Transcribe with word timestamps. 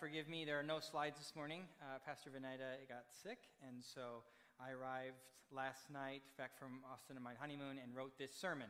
Forgive 0.00 0.30
me, 0.30 0.46
there 0.46 0.58
are 0.58 0.62
no 0.62 0.80
slides 0.80 1.18
this 1.18 1.34
morning. 1.36 1.60
Uh, 1.82 1.98
Pastor 2.06 2.30
Venida 2.30 2.88
got 2.88 3.04
sick, 3.22 3.36
and 3.68 3.84
so 3.84 4.24
I 4.58 4.70
arrived 4.70 5.20
last 5.54 5.90
night 5.92 6.22
back 6.38 6.58
from 6.58 6.80
Austin 6.90 7.18
on 7.18 7.22
my 7.22 7.34
honeymoon 7.38 7.76
and 7.82 7.94
wrote 7.94 8.16
this 8.18 8.32
sermon. 8.32 8.68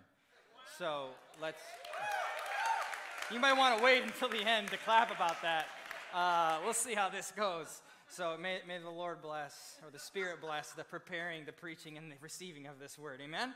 So 0.77 1.11
let's. 1.41 1.61
You 3.30 3.38
might 3.38 3.52
want 3.52 3.79
to 3.79 3.85
wait 3.85 4.02
until 4.07 4.29
the 4.29 4.45
end 4.45 4.69
to 4.73 4.77
clap 4.79 5.15
about 5.15 5.41
that. 5.43 5.66
Uh, 6.12 6.59
we'll 6.65 6.74
see 6.74 6.95
how 6.95 7.09
this 7.09 7.33
goes. 7.37 7.80
So 8.09 8.37
may, 8.37 8.59
may 8.66 8.79
the 8.79 8.90
Lord 8.90 9.23
bless, 9.23 9.79
or 9.85 9.93
the 9.93 10.01
Spirit 10.01 10.40
bless, 10.40 10.73
the 10.73 10.83
preparing, 10.83 11.45
the 11.45 11.52
preaching, 11.52 11.96
and 11.96 12.10
the 12.10 12.16
receiving 12.21 12.66
of 12.66 12.80
this 12.80 12.99
word. 12.99 13.21
Amen? 13.24 13.55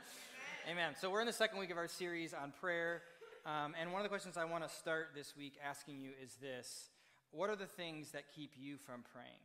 Amen. 0.70 0.92
So 1.00 1.10
we're 1.10 1.22
in 1.22 1.27
the 1.27 1.32
second 1.32 1.58
week 1.58 1.72
of 1.72 1.77
our 1.77 1.88
series 1.88 2.34
on 2.34 2.52
prayer. 2.60 3.02
Um, 3.44 3.74
and 3.78 3.90
one 3.92 4.00
of 4.00 4.04
the 4.04 4.10
questions 4.10 4.36
I 4.36 4.44
want 4.44 4.62
to 4.62 4.72
start 4.72 5.08
this 5.12 5.34
week 5.36 5.54
asking 5.62 5.98
you 5.98 6.10
is 6.22 6.36
this 6.40 6.90
What 7.34 7.50
are 7.50 7.56
the 7.56 7.66
things 7.66 8.12
that 8.12 8.30
keep 8.30 8.52
you 8.56 8.77
from 8.77 9.02
praying? 9.12 9.42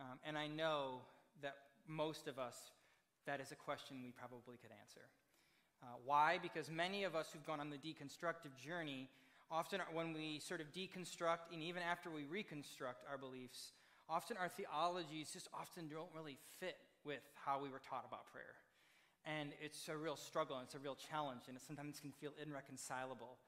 Um, 0.00 0.18
and 0.26 0.36
I 0.36 0.48
know 0.48 0.98
that 1.40 1.54
most 1.86 2.26
of 2.26 2.36
us, 2.36 2.56
that 3.26 3.40
is 3.40 3.52
a 3.52 3.54
question 3.54 4.02
we 4.02 4.10
probably 4.10 4.56
could 4.58 4.74
answer. 4.80 5.06
Uh, 5.84 5.86
why? 6.04 6.40
Because 6.42 6.68
many 6.68 7.04
of 7.04 7.14
us 7.14 7.28
who've 7.32 7.46
gone 7.46 7.60
on 7.60 7.70
the 7.70 7.78
deconstructive 7.78 8.56
journey, 8.58 9.08
often 9.52 9.78
when 9.92 10.12
we 10.12 10.40
sort 10.40 10.60
of 10.60 10.72
deconstruct, 10.72 11.52
and 11.52 11.62
even 11.62 11.82
after 11.82 12.10
we 12.10 12.24
reconstruct 12.24 13.04
our 13.08 13.18
beliefs, 13.18 13.70
often 14.08 14.36
our 14.36 14.48
theologies 14.48 15.30
just 15.32 15.46
often 15.54 15.86
don't 15.86 16.10
really 16.16 16.38
fit 16.58 16.76
with 17.04 17.22
how 17.46 17.62
we 17.62 17.68
were 17.68 17.80
taught 17.88 18.04
about 18.04 18.26
prayer. 18.32 18.58
And 19.24 19.50
it's 19.62 19.88
a 19.88 19.96
real 19.96 20.16
struggle, 20.16 20.56
and 20.56 20.66
it's 20.66 20.74
a 20.74 20.80
real 20.80 20.96
challenge, 20.96 21.42
and 21.46 21.56
it 21.56 21.62
sometimes 21.64 22.00
can 22.00 22.10
feel 22.10 22.32
irreconcilable. 22.44 23.38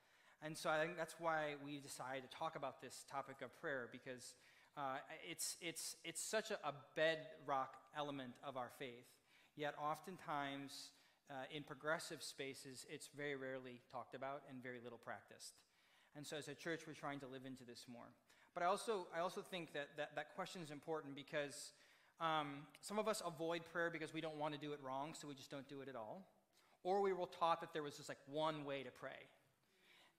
And 0.44 0.54
so 0.56 0.68
I 0.68 0.78
think 0.78 0.98
that's 0.98 1.14
why 1.18 1.54
we 1.64 1.78
decided 1.78 2.30
to 2.30 2.36
talk 2.36 2.54
about 2.54 2.82
this 2.82 3.06
topic 3.10 3.36
of 3.42 3.48
prayer, 3.62 3.88
because 3.90 4.34
uh, 4.76 4.98
it's, 5.26 5.56
it's, 5.62 5.96
it's 6.04 6.20
such 6.20 6.50
a, 6.50 6.58
a 6.68 6.74
bedrock 6.94 7.76
element 7.96 8.34
of 8.46 8.58
our 8.58 8.68
faith. 8.78 9.08
Yet 9.56 9.74
oftentimes, 9.82 10.90
uh, 11.30 11.34
in 11.50 11.62
progressive 11.62 12.22
spaces, 12.22 12.84
it's 12.90 13.08
very 13.16 13.36
rarely 13.36 13.80
talked 13.90 14.14
about 14.14 14.42
and 14.50 14.62
very 14.62 14.80
little 14.84 14.98
practiced. 14.98 15.54
And 16.14 16.26
so 16.26 16.36
as 16.36 16.48
a 16.48 16.54
church, 16.54 16.82
we're 16.86 16.92
trying 16.92 17.20
to 17.20 17.26
live 17.26 17.46
into 17.46 17.64
this 17.64 17.86
more. 17.90 18.12
But 18.52 18.62
I 18.62 18.66
also, 18.66 19.06
I 19.16 19.20
also 19.20 19.40
think 19.40 19.72
that, 19.72 19.88
that 19.96 20.10
that 20.14 20.34
question 20.36 20.60
is 20.60 20.70
important 20.70 21.14
because 21.14 21.72
um, 22.20 22.66
some 22.82 22.98
of 22.98 23.08
us 23.08 23.22
avoid 23.26 23.62
prayer 23.72 23.88
because 23.90 24.12
we 24.12 24.20
don't 24.20 24.36
want 24.36 24.52
to 24.52 24.60
do 24.60 24.74
it 24.74 24.80
wrong, 24.84 25.14
so 25.18 25.26
we 25.26 25.34
just 25.34 25.50
don't 25.50 25.68
do 25.70 25.80
it 25.80 25.88
at 25.88 25.96
all. 25.96 26.28
Or 26.82 27.00
we 27.00 27.14
were 27.14 27.26
taught 27.40 27.62
that 27.62 27.72
there 27.72 27.82
was 27.82 27.96
just 27.96 28.10
like 28.10 28.18
one 28.30 28.66
way 28.66 28.82
to 28.82 28.90
pray. 28.90 29.24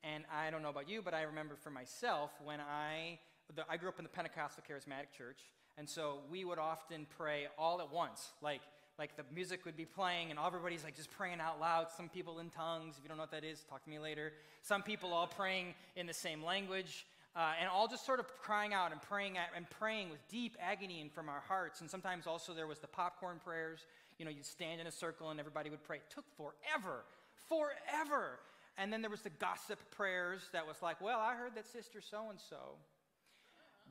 And 0.03 0.23
I 0.33 0.51
don't 0.51 0.61
know 0.61 0.69
about 0.69 0.89
you, 0.89 1.01
but 1.01 1.13
I 1.13 1.23
remember 1.23 1.55
for 1.55 1.69
myself 1.69 2.31
when 2.43 2.59
I, 2.59 3.19
the, 3.55 3.63
I 3.69 3.77
grew 3.77 3.89
up 3.89 3.97
in 3.97 4.03
the 4.03 4.09
Pentecostal 4.09 4.63
Charismatic 4.69 5.15
Church, 5.17 5.39
and 5.77 5.89
so 5.89 6.19
we 6.29 6.45
would 6.45 6.59
often 6.59 7.05
pray 7.17 7.47
all 7.57 7.81
at 7.81 7.91
once. 7.91 8.31
Like, 8.41 8.61
like 8.97 9.17
the 9.17 9.23
music 9.33 9.65
would 9.65 9.75
be 9.75 9.85
playing 9.85 10.29
and 10.29 10.39
everybody's 10.39 10.83
like 10.83 10.95
just 10.95 11.11
praying 11.11 11.41
out 11.41 11.59
loud. 11.59 11.87
Some 11.95 12.07
people 12.07 12.39
in 12.39 12.49
tongues, 12.49 12.95
if 12.97 13.03
you 13.03 13.09
don't 13.09 13.17
know 13.17 13.23
what 13.23 13.31
that 13.31 13.43
is, 13.43 13.63
talk 13.69 13.83
to 13.83 13.89
me 13.89 13.99
later. 13.99 14.31
Some 14.61 14.83
people 14.83 15.13
all 15.13 15.27
praying 15.27 15.73
in 15.95 16.07
the 16.07 16.13
same 16.13 16.43
language. 16.43 17.05
Uh, 17.35 17.51
and 17.59 17.67
all 17.67 17.85
just 17.89 18.05
sort 18.05 18.21
of 18.21 18.27
crying 18.41 18.73
out 18.73 18.93
and 18.93 19.01
praying 19.01 19.37
at, 19.37 19.49
and 19.57 19.69
praying 19.69 20.09
with 20.09 20.25
deep 20.29 20.55
agony 20.61 21.01
and 21.01 21.11
from 21.11 21.27
our 21.27 21.43
hearts. 21.49 21.81
And 21.81 21.91
sometimes 21.91 22.27
also 22.27 22.53
there 22.53 22.67
was 22.67 22.79
the 22.79 22.87
popcorn 22.87 23.41
prayers. 23.43 23.85
You 24.17 24.23
know, 24.23 24.31
you'd 24.31 24.45
stand 24.45 24.79
in 24.79 24.87
a 24.87 24.91
circle 24.91 25.29
and 25.29 25.37
everybody 25.37 25.69
would 25.69 25.83
pray. 25.83 25.97
It 25.97 26.09
took 26.09 26.23
forever, 26.37 27.03
forever. 27.49 28.39
And 28.77 28.91
then 28.91 29.01
there 29.01 29.09
was 29.09 29.21
the 29.21 29.29
gossip 29.29 29.79
prayers 29.91 30.41
that 30.51 30.67
was 30.67 30.81
like, 30.81 30.99
well, 30.99 31.19
I 31.19 31.35
heard 31.35 31.55
that 31.55 31.65
sister 31.65 32.01
so 32.01 32.29
and 32.29 32.39
so 32.39 32.75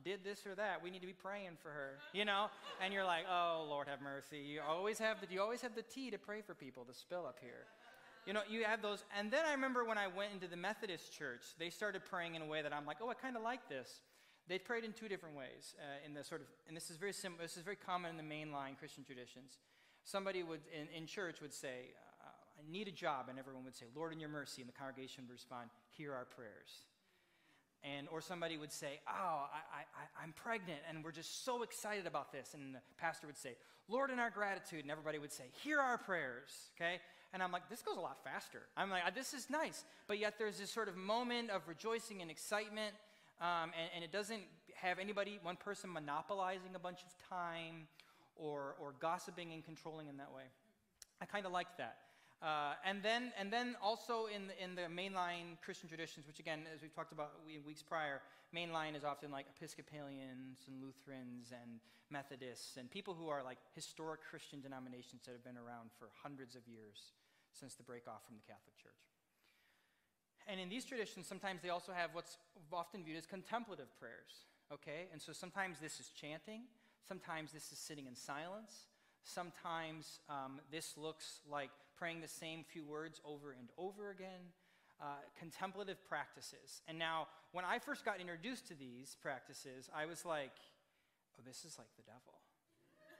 did 0.03 0.23
this 0.23 0.45
or 0.45 0.55
that. 0.55 0.83
We 0.83 0.91
need 0.91 1.01
to 1.01 1.07
be 1.07 1.13
praying 1.13 1.57
for 1.61 1.69
her, 1.69 1.97
you 2.13 2.25
know. 2.25 2.47
And 2.83 2.93
you're 2.93 3.05
like, 3.05 3.25
oh 3.29 3.65
Lord, 3.67 3.87
have 3.87 4.01
mercy. 4.01 4.37
You 4.37 4.61
always 4.67 4.99
have 4.99 5.21
the, 5.21 5.27
you 5.33 5.41
always 5.41 5.61
have 5.61 5.75
the 5.75 5.81
tea 5.81 6.11
to 6.11 6.17
pray 6.17 6.41
for 6.41 6.53
people 6.53 6.83
to 6.85 6.93
spill 6.93 7.25
up 7.25 7.37
here. 7.41 7.65
You 8.25 8.33
know, 8.33 8.41
you 8.49 8.63
have 8.63 8.81
those. 8.81 9.03
And 9.17 9.31
then 9.31 9.45
I 9.47 9.51
remember 9.51 9.85
when 9.85 9.97
I 9.97 10.07
went 10.07 10.33
into 10.33 10.47
the 10.47 10.57
Methodist 10.57 11.11
church, 11.13 11.43
they 11.59 11.69
started 11.69 12.03
praying 12.05 12.35
in 12.35 12.41
a 12.41 12.45
way 12.45 12.61
that 12.61 12.73
I'm 12.73 12.85
like, 12.85 12.97
oh, 13.01 13.09
I 13.09 13.13
kind 13.13 13.35
of 13.35 13.43
like 13.43 13.69
this. 13.69 14.01
They 14.47 14.59
prayed 14.59 14.83
in 14.83 14.93
two 14.93 15.07
different 15.07 15.35
ways. 15.35 15.73
Uh, 15.79 16.05
in 16.05 16.13
the 16.13 16.23
sort 16.23 16.41
of, 16.41 16.47
and 16.67 16.75
this 16.75 16.89
is 16.89 16.97
very 16.97 17.13
simple. 17.13 17.41
This 17.41 17.57
is 17.57 17.63
very 17.63 17.75
common 17.75 18.11
in 18.11 18.17
the 18.17 18.35
mainline 18.35 18.77
Christian 18.77 19.03
traditions. 19.03 19.57
Somebody 20.03 20.43
would 20.43 20.61
in, 20.73 20.87
in 20.95 21.07
church 21.07 21.41
would 21.41 21.53
say, 21.53 21.93
"I 22.57 22.71
need 22.71 22.87
a 22.87 22.91
job," 22.91 23.29
and 23.29 23.39
everyone 23.39 23.63
would 23.65 23.75
say, 23.75 23.85
"Lord, 23.95 24.13
in 24.13 24.19
Your 24.19 24.29
mercy," 24.29 24.61
and 24.61 24.69
the 24.69 24.73
congregation 24.73 25.25
would 25.25 25.33
respond, 25.33 25.69
"Hear 25.89 26.13
our 26.13 26.25
prayers." 26.25 26.85
And 27.83 28.07
or 28.09 28.21
somebody 28.21 28.57
would 28.57 28.71
say, 28.71 28.99
"Oh, 29.07 29.11
I, 29.11 29.81
I, 29.81 30.23
I'm 30.23 30.33
pregnant, 30.33 30.79
and 30.89 31.03
we're 31.03 31.11
just 31.11 31.45
so 31.45 31.63
excited 31.63 32.07
about 32.07 32.31
this," 32.31 32.53
and 32.53 32.75
the 32.75 32.81
pastor 32.97 33.27
would 33.27 33.37
say, 33.37 33.55
"Lord, 33.87 34.09
in 34.11 34.19
our 34.19 34.29
gratitude," 34.29 34.81
and 34.81 34.91
everybody 34.91 35.19
would 35.19 35.31
say, 35.31 35.45
"Hear 35.63 35.79
our 35.79 35.97
prayers." 35.97 36.71
Okay. 36.75 36.99
And 37.33 37.43
I'm 37.43 37.51
like, 37.51 37.69
this 37.69 37.81
goes 37.81 37.97
a 37.97 37.99
lot 37.99 38.23
faster. 38.23 38.61
I'm 38.77 38.89
like, 38.89 39.13
this 39.13 39.33
is 39.33 39.49
nice. 39.49 39.83
But 40.07 40.19
yet 40.19 40.35
there's 40.37 40.57
this 40.57 40.71
sort 40.71 40.87
of 40.87 40.95
moment 40.95 41.49
of 41.49 41.67
rejoicing 41.67 42.21
and 42.21 42.31
excitement, 42.31 42.95
um, 43.41 43.71
and, 43.77 43.89
and, 43.93 44.03
it 44.05 44.13
doesn't 44.13 44.43
have 44.75 44.99
anybody, 44.99 45.39
one 45.43 45.57
person 45.57 45.91
monopolizing 45.91 46.75
a 46.75 46.79
bunch 46.79 46.99
of 46.99 47.29
time 47.29 47.87
or, 48.37 48.75
or 48.79 48.93
gossiping 49.01 49.51
and 49.51 49.65
controlling 49.65 50.07
in 50.07 50.15
that 50.15 50.33
way. 50.33 50.43
I 51.21 51.25
kind 51.25 51.45
of 51.45 51.51
like 51.51 51.67
that. 51.77 51.97
Uh, 52.45 52.77
and 52.85 53.01
then, 53.01 53.33
and 53.39 53.49
then 53.49 53.75
also 53.81 54.27
in 54.29 54.45
the, 54.45 54.53
in 54.63 54.75
the 54.75 54.85
mainline 54.85 55.57
Christian 55.65 55.89
traditions, 55.89 56.27
which 56.27 56.37
again, 56.37 56.61
as 56.69 56.83
we've 56.83 56.93
talked 56.93 57.11
about 57.11 57.31
weeks 57.65 57.81
prior, 57.81 58.21
mainline 58.53 58.95
is 58.95 59.03
often 59.03 59.31
like 59.31 59.47
Episcopalians 59.57 60.59
and 60.67 60.77
Lutherans 60.77 61.49
and 61.49 61.81
Methodists 62.11 62.77
and 62.77 62.85
people 62.91 63.15
who 63.15 63.29
are 63.29 63.41
like 63.41 63.57
historic 63.73 64.21
Christian 64.21 64.61
denominations 64.61 65.23
that 65.25 65.31
have 65.31 65.43
been 65.43 65.57
around 65.57 65.89
for 65.97 66.09
hundreds 66.21 66.53
of 66.53 66.61
years 66.67 67.17
since 67.51 67.73
the 67.73 67.81
break 67.81 68.07
off 68.07 68.21
from 68.27 68.35
the 68.35 68.45
Catholic 68.45 68.77
Church. 68.77 68.93
And 70.45 70.61
in 70.61 70.69
these 70.69 70.85
traditions, 70.85 71.25
sometimes 71.25 71.63
they 71.63 71.69
also 71.69 71.93
have 71.93 72.11
what's 72.13 72.37
often 72.71 73.03
viewed 73.03 73.17
as 73.17 73.25
contemplative 73.25 73.89
prayers, 73.97 74.45
okay? 74.71 75.09
And 75.11 75.19
so 75.19 75.33
sometimes 75.33 75.79
this 75.79 75.99
is 75.99 76.11
chanting, 76.13 76.61
sometimes 77.07 77.51
this 77.51 77.71
is 77.71 77.79
sitting 77.79 78.05
in 78.05 78.15
silence, 78.15 78.85
sometimes 79.23 80.19
um, 80.29 80.61
this 80.71 80.93
looks 80.95 81.39
like 81.49 81.71
praying 81.97 82.21
the 82.21 82.27
same 82.27 82.63
few 82.63 82.85
words 82.85 83.21
over 83.25 83.51
and 83.51 83.69
over 83.77 84.09
again. 84.09 84.53
Uh, 85.01 85.19
contemplative 85.37 85.97
practices. 86.07 86.81
And 86.87 86.97
now, 86.97 87.27
when 87.51 87.65
I 87.65 87.79
first 87.79 88.05
got 88.05 88.21
introduced 88.21 88.67
to 88.67 88.75
these 88.75 89.17
practices, 89.21 89.89
I 89.93 90.05
was 90.05 90.23
like, 90.23 90.55
oh, 91.37 91.43
this 91.45 91.65
is 91.65 91.77
like 91.77 91.89
the 91.97 92.03
devil. 92.03 92.39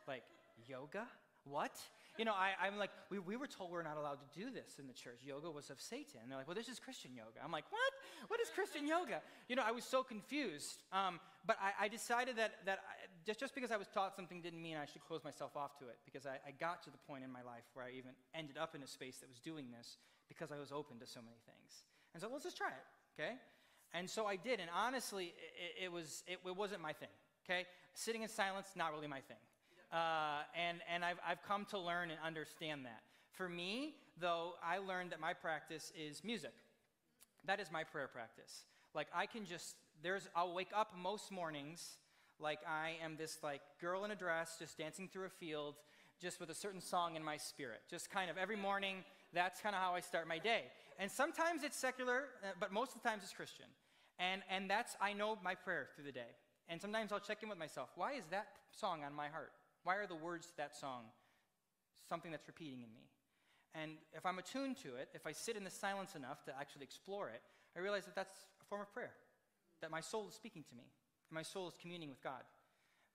like, 0.08 0.24
yoga? 0.68 1.06
What? 1.44 1.74
You 2.18 2.24
know, 2.24 2.34
I, 2.34 2.66
am 2.66 2.78
like, 2.78 2.92
we, 3.12 3.20
we 3.20 3.36
were 3.36 3.46
told 3.46 3.72
we're 3.72 3.84
not 3.84 3.98
allowed 3.98 4.20
to 4.24 4.40
do 4.40 4.50
this 4.50 4.80
in 4.80 4.88
the 4.88 4.94
church. 4.94 5.20
Yoga 5.22 5.52
was 5.52 5.70
of 5.70 5.82
Satan. 5.82 6.22
And 6.24 6.32
they're 6.32 6.38
like, 6.38 6.48
well, 6.48 6.56
this 6.56 6.70
is 6.70 6.80
Christian 6.80 7.12
yoga. 7.14 7.44
I'm 7.44 7.52
like, 7.52 7.66
what? 7.70 7.92
What 8.30 8.40
is 8.40 8.50
Christian 8.50 8.88
yoga? 8.88 9.22
You 9.50 9.58
know, 9.58 9.64
I 9.66 9.72
was 9.72 9.84
so 9.84 10.02
confused. 10.02 10.82
Um, 10.94 11.20
but 11.46 11.58
I, 11.62 11.86
I, 11.86 11.88
decided 11.90 12.38
that, 12.38 12.54
that 12.66 12.80
just, 13.26 13.40
just 13.40 13.56
because 13.56 13.72
I 13.72 13.78
was 13.78 13.88
taught 13.88 14.16
something 14.16 14.42
didn't 14.42 14.62
mean 14.62 14.78
I 14.78 14.86
should 14.86 15.04
close 15.04 15.24
myself 15.24 15.56
off 15.56 15.78
to 15.80 15.86
it. 15.86 15.98
Because 16.06 16.26
I, 16.26 16.38
I 16.48 16.52
got 16.60 16.84
to 16.84 16.90
the 16.92 16.98
point 17.08 17.24
in 17.24 17.32
my 17.32 17.42
life 17.42 17.64
where 17.74 17.86
I 17.86 17.92
even 17.92 18.12
ended 18.34 18.58
up 18.58 18.76
in 18.76 18.84
a 18.84 18.88
space 18.88 19.18
that 19.18 19.30
was 19.30 19.40
doing 19.40 19.66
this 19.76 19.98
because 20.28 20.52
I 20.52 20.60
was 20.60 20.72
open 20.72 21.00
to 21.00 21.08
so 21.08 21.20
many 21.22 21.38
things. 21.46 21.86
And 22.14 22.22
so 22.22 22.30
let's 22.32 22.44
just 22.44 22.58
try 22.58 22.70
it, 22.70 23.20
okay? 23.20 23.34
And 23.94 24.10
so 24.10 24.26
I 24.26 24.36
did. 24.36 24.60
And 24.60 24.70
honestly, 24.76 25.34
it, 25.78 25.86
it 25.86 25.92
was, 25.92 26.24
it, 26.28 26.40
it 26.46 26.56
wasn't 26.56 26.82
my 26.82 26.94
thing, 26.94 27.10
okay? 27.46 27.66
Sitting 27.94 28.22
in 28.22 28.30
silence, 28.30 28.68
not 28.76 28.94
really 28.94 29.08
my 29.08 29.22
thing. 29.22 29.38
Uh, 29.92 30.42
and 30.60 30.80
and 30.92 31.06
I've, 31.06 31.20
I've 31.26 31.42
come 31.44 31.66
to 31.70 31.80
learn 31.80 32.10
and 32.10 32.20
understand 32.26 32.86
that. 32.86 33.02
For 33.32 33.48
me, 33.48 33.96
though, 34.20 34.54
I 34.64 34.80
learned 34.80 35.12
that 35.12 35.20
my 35.20 35.34
practice 35.34 35.92
is 35.98 36.24
music. 36.24 36.54
That 37.46 37.60
is 37.60 37.72
my 37.72 37.84
prayer 37.84 38.08
practice. 38.08 38.66
Like 38.94 39.08
I 39.14 39.26
can 39.26 39.46
just, 39.46 39.76
there's, 40.02 40.28
I'll 40.36 40.54
wake 40.54 40.72
up 40.76 40.94
most 40.98 41.32
mornings 41.32 41.98
like 42.40 42.60
I 42.68 42.94
am 43.04 43.16
this 43.18 43.38
like 43.44 43.62
girl 43.80 44.06
in 44.06 44.12
a 44.12 44.16
dress 44.16 44.58
just 44.60 44.78
dancing 44.78 45.10
through 45.12 45.26
a 45.26 45.30
field 45.30 45.76
just 46.22 46.40
with 46.40 46.50
a 46.50 46.54
certain 46.54 46.82
song 46.82 47.16
in 47.16 47.24
my 47.24 47.38
spirit. 47.38 47.82
Just 47.90 48.10
kind 48.10 48.30
of 48.30 48.38
every 48.38 48.56
morning, 48.56 49.04
that's 49.34 49.62
kind 49.62 49.76
of 49.76 49.82
how 49.82 49.94
I 49.94 50.00
start 50.00 50.28
my 50.28 50.40
day. 50.40 50.64
And 50.98 51.12
sometimes 51.12 51.64
it's 51.64 51.78
secular, 51.78 52.26
uh, 52.44 52.48
but 52.60 52.72
most 52.72 52.96
of 52.96 53.02
the 53.02 53.10
times 53.10 53.24
it's 53.24 53.34
Christian. 53.34 53.66
And, 54.18 54.42
and 54.50 54.70
that's, 54.70 54.96
I 55.02 55.14
know 55.14 55.38
my 55.44 55.56
prayer 55.56 55.90
through 55.94 56.06
the 56.06 56.12
day. 56.12 56.32
And 56.70 56.82
sometimes 56.82 57.12
I'll 57.12 57.20
check 57.20 57.44
in 57.44 57.50
with 57.50 57.58
myself. 57.60 57.90
Why 57.96 58.14
is 58.14 58.24
that 58.32 58.48
song 58.72 59.04
on 59.04 59.14
my 59.14 59.28
heart? 59.28 59.52
Why 59.84 59.96
are 59.98 60.08
the 60.08 60.16
words 60.16 60.48
to 60.48 60.58
that 60.58 60.76
song 60.76 61.04
something 62.08 62.32
that's 62.32 62.48
repeating 62.48 62.82
in 62.82 62.94
me? 62.94 63.10
And 63.76 63.98
if 64.14 64.26
I'm 64.26 64.40
attuned 64.40 64.78
to 64.78 64.96
it, 64.96 65.10
if 65.14 65.28
I 65.28 65.34
sit 65.34 65.58
in 65.58 65.64
the 65.66 65.70
silence 65.70 66.16
enough 66.16 66.44
to 66.46 66.54
actually 66.58 66.84
explore 66.86 67.28
it, 67.30 67.42
I 67.76 67.82
realize 67.82 68.06
that 68.06 68.16
that's 68.16 68.34
a 68.62 68.66
form 68.66 68.82
of 68.82 68.92
prayer, 68.94 69.12
that 69.82 69.92
my 69.92 70.00
soul 70.00 70.28
is 70.30 70.34
speaking 70.34 70.64
to 70.70 70.76
me, 70.76 70.86
my 71.36 71.44
soul 71.44 71.68
is 71.68 71.76
communing 71.80 72.10
with 72.10 72.24
God. 72.24 72.42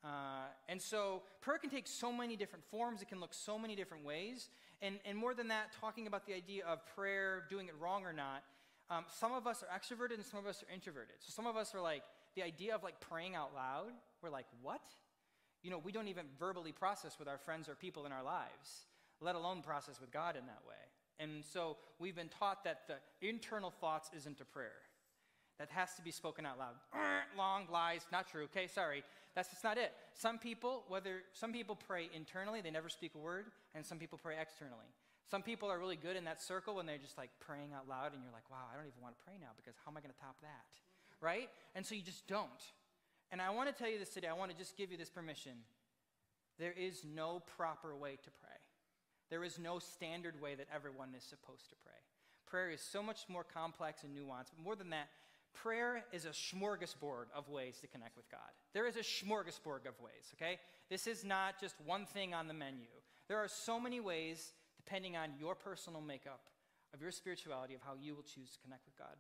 Uh, 0.04 0.46
and 0.68 0.80
so 0.80 1.22
prayer 1.40 1.58
can 1.58 1.70
take 1.70 1.86
so 1.86 2.12
many 2.12 2.36
different 2.36 2.64
forms, 2.70 3.02
it 3.02 3.08
can 3.08 3.20
look 3.20 3.34
so 3.34 3.58
many 3.58 3.74
different 3.74 4.04
ways. 4.04 4.48
And, 4.80 4.98
and 5.04 5.18
more 5.18 5.34
than 5.34 5.48
that, 5.48 5.72
talking 5.80 6.06
about 6.06 6.26
the 6.26 6.34
idea 6.34 6.64
of 6.64 6.78
prayer, 6.94 7.44
doing 7.50 7.68
it 7.68 7.74
wrong 7.80 8.04
or 8.04 8.12
not, 8.12 8.42
um, 8.88 9.04
some 9.08 9.32
of 9.32 9.46
us 9.46 9.62
are 9.62 9.78
extroverted 9.78 10.14
and 10.14 10.24
some 10.24 10.40
of 10.40 10.46
us 10.46 10.62
are 10.62 10.72
introverted. 10.72 11.16
So 11.20 11.32
some 11.32 11.46
of 11.46 11.56
us 11.56 11.74
are 11.74 11.80
like, 11.80 12.02
the 12.34 12.42
idea 12.42 12.74
of 12.74 12.82
like 12.82 13.00
praying 13.00 13.34
out 13.34 13.50
loud, 13.54 13.90
we're 14.22 14.30
like, 14.30 14.46
what? 14.62 14.82
You 15.62 15.70
know, 15.70 15.78
we 15.78 15.92
don't 15.92 16.08
even 16.08 16.26
verbally 16.38 16.72
process 16.72 17.18
with 17.18 17.28
our 17.28 17.38
friends 17.38 17.68
or 17.68 17.74
people 17.74 18.06
in 18.06 18.12
our 18.12 18.22
lives, 18.22 18.86
let 19.20 19.34
alone 19.34 19.62
process 19.62 20.00
with 20.00 20.10
God 20.10 20.36
in 20.36 20.46
that 20.46 20.62
way. 20.66 20.74
And 21.18 21.44
so 21.44 21.76
we've 21.98 22.16
been 22.16 22.30
taught 22.38 22.64
that 22.64 22.82
the 22.88 23.28
internal 23.28 23.70
thoughts 23.70 24.10
isn't 24.16 24.40
a 24.40 24.44
prayer. 24.44 24.80
That 25.60 25.68
has 25.76 25.92
to 25.96 26.02
be 26.02 26.10
spoken 26.10 26.46
out 26.46 26.58
loud. 26.58 26.72
Long 27.36 27.68
lies, 27.70 28.06
not 28.10 28.26
true. 28.26 28.44
Okay, 28.44 28.66
sorry. 28.66 29.04
That's 29.36 29.50
just 29.50 29.62
not 29.62 29.76
it. 29.76 29.92
Some 30.14 30.38
people, 30.38 30.84
whether 30.88 31.20
some 31.34 31.52
people 31.52 31.76
pray 31.76 32.08
internally, 32.16 32.62
they 32.62 32.70
never 32.70 32.88
speak 32.88 33.12
a 33.14 33.18
word, 33.18 33.44
and 33.74 33.84
some 33.84 33.98
people 33.98 34.18
pray 34.20 34.36
externally. 34.40 34.88
Some 35.30 35.42
people 35.42 35.70
are 35.70 35.78
really 35.78 36.00
good 36.00 36.16
in 36.16 36.24
that 36.24 36.40
circle 36.42 36.76
when 36.76 36.86
they're 36.86 36.98
just 36.98 37.18
like 37.18 37.28
praying 37.40 37.70
out 37.76 37.86
loud, 37.86 38.14
and 38.14 38.24
you're 38.24 38.32
like, 38.32 38.50
wow, 38.50 38.66
I 38.72 38.74
don't 38.74 38.86
even 38.86 39.02
want 39.02 39.18
to 39.18 39.22
pray 39.22 39.34
now 39.38 39.52
because 39.54 39.74
how 39.84 39.92
am 39.92 39.98
I 39.98 40.00
going 40.00 40.12
to 40.12 40.18
top 40.18 40.40
that? 40.40 40.72
Right? 41.20 41.50
And 41.76 41.84
so 41.84 41.94
you 41.94 42.02
just 42.02 42.26
don't. 42.26 42.48
And 43.30 43.40
I 43.40 43.50
want 43.50 43.68
to 43.68 43.76
tell 43.76 43.88
you 43.92 43.98
this 43.98 44.08
today. 44.08 44.28
I 44.28 44.32
want 44.32 44.50
to 44.50 44.56
just 44.56 44.78
give 44.78 44.90
you 44.90 44.96
this 44.96 45.10
permission. 45.10 45.52
There 46.58 46.72
is 46.72 47.04
no 47.04 47.42
proper 47.56 47.94
way 47.94 48.12
to 48.12 48.30
pray. 48.40 48.56
There 49.28 49.44
is 49.44 49.58
no 49.58 49.78
standard 49.78 50.40
way 50.40 50.54
that 50.56 50.66
everyone 50.74 51.10
is 51.16 51.22
supposed 51.22 51.68
to 51.68 51.76
pray. 51.84 52.00
Prayer 52.46 52.70
is 52.70 52.80
so 52.80 53.02
much 53.02 53.28
more 53.28 53.44
complex 53.44 54.02
and 54.02 54.16
nuanced. 54.16 54.50
But 54.56 54.64
more 54.64 54.74
than 54.74 54.90
that, 54.90 55.08
prayer 55.54 56.04
is 56.12 56.24
a 56.24 56.30
smorgasbord 56.30 57.26
of 57.34 57.48
ways 57.48 57.78
to 57.80 57.86
connect 57.86 58.16
with 58.16 58.30
God. 58.30 58.50
There 58.72 58.86
is 58.86 58.96
a 58.96 59.00
smorgasbord 59.00 59.86
of 59.86 60.00
ways, 60.00 60.32
okay? 60.34 60.58
This 60.88 61.06
is 61.06 61.24
not 61.24 61.60
just 61.60 61.76
one 61.84 62.06
thing 62.06 62.34
on 62.34 62.48
the 62.48 62.54
menu. 62.54 62.88
There 63.28 63.38
are 63.38 63.48
so 63.48 63.78
many 63.78 64.00
ways, 64.00 64.52
depending 64.76 65.16
on 65.16 65.30
your 65.38 65.54
personal 65.54 66.00
makeup 66.00 66.40
of 66.92 67.00
your 67.00 67.10
spirituality, 67.10 67.74
of 67.74 67.80
how 67.82 67.94
you 68.00 68.14
will 68.14 68.22
choose 68.22 68.50
to 68.52 68.58
connect 68.60 68.86
with 68.86 68.96
God. 68.98 69.16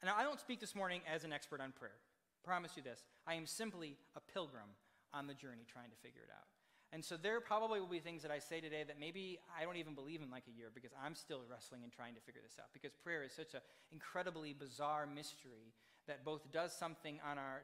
And 0.00 0.10
I 0.10 0.22
don't 0.22 0.40
speak 0.40 0.60
this 0.60 0.74
morning 0.74 1.00
as 1.12 1.24
an 1.24 1.32
expert 1.32 1.60
on 1.60 1.72
prayer. 1.72 1.96
Promise 2.44 2.72
you 2.76 2.82
this. 2.82 3.04
I 3.26 3.34
am 3.34 3.46
simply 3.46 3.96
a 4.16 4.20
pilgrim 4.32 4.74
on 5.14 5.26
the 5.26 5.34
journey 5.34 5.64
trying 5.70 5.90
to 5.90 5.96
figure 5.96 6.22
it 6.22 6.30
out. 6.32 6.48
And 6.92 7.02
so 7.02 7.16
there 7.16 7.40
probably 7.40 7.80
will 7.80 7.86
be 7.86 8.00
things 8.00 8.22
that 8.22 8.30
I 8.30 8.38
say 8.38 8.60
today 8.60 8.84
that 8.86 9.00
maybe 9.00 9.38
I 9.58 9.64
don't 9.64 9.76
even 9.76 9.94
believe 9.94 10.20
in 10.20 10.30
like 10.30 10.44
a 10.46 10.56
year 10.56 10.70
because 10.74 10.90
I'm 11.02 11.14
still 11.14 11.40
wrestling 11.50 11.82
and 11.84 11.92
trying 11.92 12.14
to 12.14 12.20
figure 12.20 12.42
this 12.42 12.58
out. 12.60 12.66
Because 12.74 12.92
prayer 13.02 13.22
is 13.22 13.32
such 13.32 13.54
an 13.54 13.60
incredibly 13.92 14.52
bizarre 14.52 15.06
mystery 15.06 15.72
that 16.06 16.24
both 16.24 16.52
does 16.52 16.72
something 16.72 17.18
on 17.28 17.38
our 17.38 17.62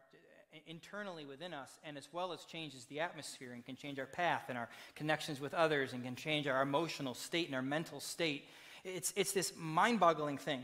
internally 0.66 1.26
within 1.26 1.52
us 1.52 1.78
and 1.84 1.98
as 1.98 2.08
well 2.10 2.32
as 2.32 2.44
changes 2.46 2.86
the 2.86 3.00
atmosphere 3.00 3.52
and 3.52 3.66
can 3.66 3.76
change 3.76 3.98
our 3.98 4.06
path 4.06 4.44
and 4.48 4.56
our 4.56 4.70
connections 4.94 5.40
with 5.40 5.52
others 5.52 5.92
and 5.92 6.02
can 6.04 6.16
change 6.16 6.46
our 6.46 6.62
emotional 6.62 7.12
state 7.12 7.46
and 7.46 7.54
our 7.54 7.60
mental 7.60 8.00
state. 8.00 8.46
It's, 8.82 9.12
it's 9.14 9.32
this 9.32 9.52
mind-boggling 9.58 10.38
thing. 10.38 10.62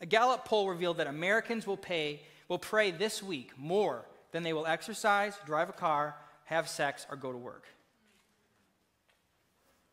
A 0.00 0.06
Gallup 0.06 0.44
poll 0.44 0.68
revealed 0.68 0.98
that 0.98 1.08
Americans 1.08 1.66
will 1.66 1.76
pay 1.76 2.20
will 2.48 2.58
pray 2.58 2.90
this 2.90 3.22
week 3.22 3.50
more 3.56 4.04
than 4.30 4.42
they 4.42 4.52
will 4.52 4.66
exercise, 4.66 5.34
drive 5.46 5.68
a 5.68 5.72
car, 5.72 6.14
have 6.44 6.68
sex, 6.68 7.06
or 7.10 7.16
go 7.16 7.32
to 7.32 7.38
work. 7.38 7.64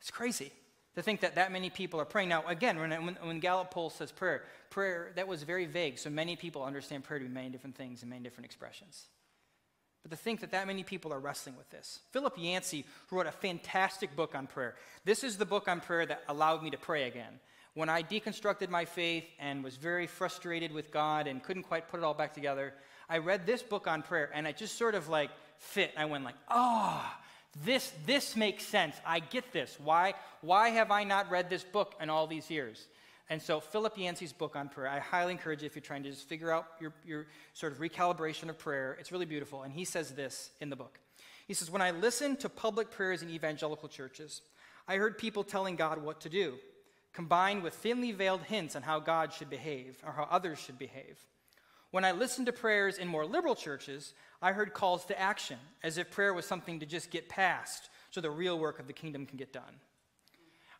It's 0.02 0.12
crazy 0.12 0.52
to 0.96 1.02
think 1.02 1.22
that 1.22 1.36
that 1.36 1.52
many 1.52 1.70
people 1.70 2.02
are 2.02 2.06
praying. 2.06 2.30
Now, 2.30 2.44
again, 2.48 2.78
when, 2.78 3.06
when, 3.06 3.18
when, 3.22 3.40
Gallup 3.40 3.72
poll 3.72 3.90
says 3.90 4.12
prayer, 4.12 4.44
prayer, 4.70 5.12
that 5.16 5.28
was 5.28 5.44
very 5.44 5.66
vague. 5.66 6.00
So 6.00 6.10
many 6.10 6.36
people 6.36 6.64
understand 6.64 7.04
prayer 7.04 7.20
to 7.20 7.26
be 7.26 7.32
many 7.32 7.50
different 7.50 7.76
things 7.76 8.02
and 8.02 8.10
many 8.10 8.24
different 8.24 8.46
expressions. 8.46 9.06
But 10.02 10.12
to 10.12 10.18
think 10.18 10.42
that 10.42 10.52
that 10.52 10.68
many 10.68 10.84
people 10.84 11.14
are 11.14 11.20
wrestling 11.20 11.56
with 11.56 11.70
this. 11.70 12.00
Philip 12.10 12.34
Yancey 12.38 12.86
wrote 13.12 13.28
a 13.28 13.32
fantastic 13.32 14.16
book 14.16 14.34
on 14.34 14.48
prayer. 14.48 14.76
This 15.06 15.24
is 15.24 15.38
the 15.38 15.46
book 15.46 15.68
on 15.68 15.80
prayer 15.80 16.06
that 16.08 16.24
allowed 16.28 16.64
me 16.64 16.72
to 16.72 16.78
pray 16.78 17.04
again. 17.04 17.40
When 17.74 17.88
I 17.88 18.02
deconstructed 18.02 18.70
my 18.70 18.86
faith 18.86 19.26
and 19.40 19.64
was 19.64 19.78
very 19.78 20.08
frustrated 20.08 20.74
with 20.74 20.92
God 20.92 21.28
and 21.28 21.42
couldn't 21.42 21.64
quite 21.64 21.88
put 21.88 22.00
it 22.00 22.04
all 22.04 22.16
back 22.16 22.34
together, 22.34 22.74
I 23.08 23.20
read 23.20 23.46
this 23.46 23.62
book 23.62 23.88
on 23.88 24.02
prayer 24.02 24.30
and 24.34 24.48
it 24.48 24.58
just 24.58 24.78
sort 24.78 24.96
of 24.96 25.08
like 25.08 25.30
fit. 25.58 25.92
I 25.96 26.06
went 26.06 26.26
like, 26.26 26.36
oh, 26.50 27.06
this, 27.66 27.92
this 28.06 28.36
makes 28.36 28.66
sense. 28.66 28.96
I 29.06 29.20
get 29.20 29.52
this. 29.52 29.78
Why, 29.84 30.14
why 30.42 30.70
have 30.70 30.90
I 30.90 31.04
not 31.04 31.30
read 31.30 31.50
this 31.50 31.64
book 31.64 31.96
in 32.00 32.10
all 32.10 32.28
these 32.28 32.50
years? 32.50 32.88
And 33.30 33.42
so, 33.42 33.60
Philip 33.60 33.98
Yancey's 33.98 34.34
book 34.34 34.56
on 34.56 34.68
prayer, 34.68 34.90
I 34.90 35.00
highly 35.00 35.32
encourage 35.32 35.62
you 35.62 35.66
if 35.66 35.76
you're 35.76 35.82
trying 35.82 36.04
to 36.04 36.10
just 36.10 36.28
figure 36.28 36.52
out 36.52 36.68
your, 36.82 36.94
your 37.06 37.28
sort 37.54 37.72
of 37.72 37.80
recalibration 37.80 38.50
of 38.50 38.58
prayer. 38.58 38.98
It's 39.00 39.12
really 39.12 39.26
beautiful. 39.26 39.64
And 39.64 39.72
he 39.72 39.86
says 39.86 40.12
this 40.12 40.52
in 40.60 40.70
the 40.70 40.76
book. 40.76 41.00
He 41.48 41.54
says, 41.54 41.72
When 41.72 41.82
I 41.82 41.92
listened 41.92 42.40
to 42.42 42.50
public 42.50 42.92
prayers 42.92 43.22
in 43.22 43.30
evangelical 43.30 43.88
churches, 43.88 44.42
I 44.88 44.98
heard 44.98 45.18
people 45.18 45.44
telling 45.44 45.76
God 45.76 46.02
what 46.02 46.22
to 46.22 46.30
do, 46.30 46.56
combined 47.14 47.64
with 47.64 47.74
thinly 47.74 48.12
veiled 48.12 48.42
hints 48.44 48.76
on 48.76 48.82
how 48.82 49.00
God 49.00 49.32
should 49.34 49.50
behave 49.50 49.98
or 50.06 50.12
how 50.12 50.28
others 50.30 50.60
should 50.60 50.78
behave. 50.80 51.18
When 51.92 52.06
I 52.06 52.14
listened 52.14 52.48
to 52.48 52.54
prayers 52.54 52.98
in 52.98 53.08
more 53.08 53.26
liberal 53.26 53.56
churches, 53.56 54.14
I 54.42 54.54
heard 54.54 54.74
calls 54.74 55.06
to 55.06 55.20
action, 55.20 55.58
as 55.84 55.98
if 55.98 56.10
prayer 56.10 56.34
was 56.34 56.46
something 56.46 56.80
to 56.80 56.86
just 56.86 57.12
get 57.12 57.30
past 57.30 57.90
so 58.10 58.22
the 58.22 58.32
real 58.32 58.58
work 58.58 58.80
of 58.80 58.88
the 58.88 58.94
kingdom 58.94 59.26
can 59.26 59.38
get 59.38 59.54
done. 59.54 59.64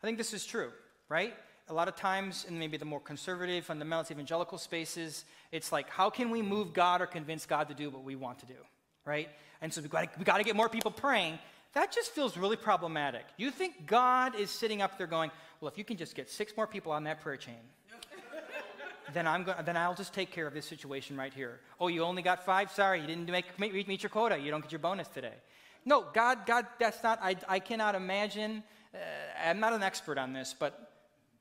I 0.02 0.06
think 0.06 0.18
this 0.18 0.32
is 0.32 0.44
true, 0.44 0.72
right? 1.08 1.34
A 1.68 1.74
lot 1.74 1.86
of 1.86 1.96
times 1.96 2.44
in 2.48 2.58
maybe 2.58 2.76
the 2.76 2.84
more 2.84 2.98
conservative, 2.98 3.66
fundamentalist, 3.66 4.10
evangelical 4.10 4.58
spaces, 4.58 5.24
it's 5.52 5.70
like, 5.70 5.88
how 5.88 6.10
can 6.10 6.30
we 6.30 6.42
move 6.42 6.72
God 6.72 7.00
or 7.00 7.06
convince 7.06 7.46
God 7.46 7.68
to 7.68 7.74
do 7.74 7.90
what 7.90 8.02
we 8.02 8.16
want 8.16 8.40
to 8.40 8.46
do, 8.46 8.56
right? 9.04 9.28
And 9.60 9.72
so 9.72 9.80
we've 9.80 9.90
got, 9.90 10.24
got 10.24 10.38
to 10.38 10.44
get 10.44 10.56
more 10.56 10.68
people 10.68 10.90
praying. 10.90 11.38
That 11.74 11.92
just 11.92 12.10
feels 12.10 12.36
really 12.36 12.56
problematic. 12.56 13.24
You 13.36 13.50
think 13.50 13.86
God 13.86 14.34
is 14.34 14.50
sitting 14.50 14.82
up 14.82 14.98
there 14.98 15.06
going, 15.06 15.30
well, 15.60 15.70
if 15.70 15.78
you 15.78 15.84
can 15.84 15.96
just 15.96 16.14
get 16.14 16.30
six 16.30 16.54
more 16.56 16.66
people 16.66 16.92
on 16.92 17.04
that 17.04 17.20
prayer 17.20 17.36
chain, 17.36 17.54
then, 19.12 19.26
I'm 19.26 19.44
go- 19.44 19.54
then 19.64 19.76
I'll 19.76 19.94
just 19.94 20.14
take 20.14 20.30
care 20.30 20.46
of 20.46 20.54
this 20.54 20.66
situation 20.66 21.16
right 21.16 21.32
here. 21.32 21.60
Oh, 21.80 21.88
you 21.88 22.02
only 22.02 22.22
got 22.22 22.44
five? 22.44 22.70
Sorry, 22.70 23.00
you 23.00 23.06
didn't 23.06 23.30
make, 23.30 23.58
meet, 23.58 23.88
meet 23.88 24.02
your 24.02 24.10
quota. 24.10 24.38
You 24.38 24.50
don't 24.50 24.62
get 24.62 24.72
your 24.72 24.78
bonus 24.78 25.08
today. 25.08 25.34
No, 25.84 26.06
God, 26.14 26.46
God, 26.46 26.66
that's 26.78 27.02
not, 27.02 27.18
I, 27.22 27.36
I 27.48 27.58
cannot 27.58 27.94
imagine. 27.94 28.62
Uh, 28.94 28.98
I'm 29.44 29.60
not 29.60 29.72
an 29.72 29.82
expert 29.82 30.18
on 30.18 30.32
this, 30.32 30.54
but, 30.58 30.92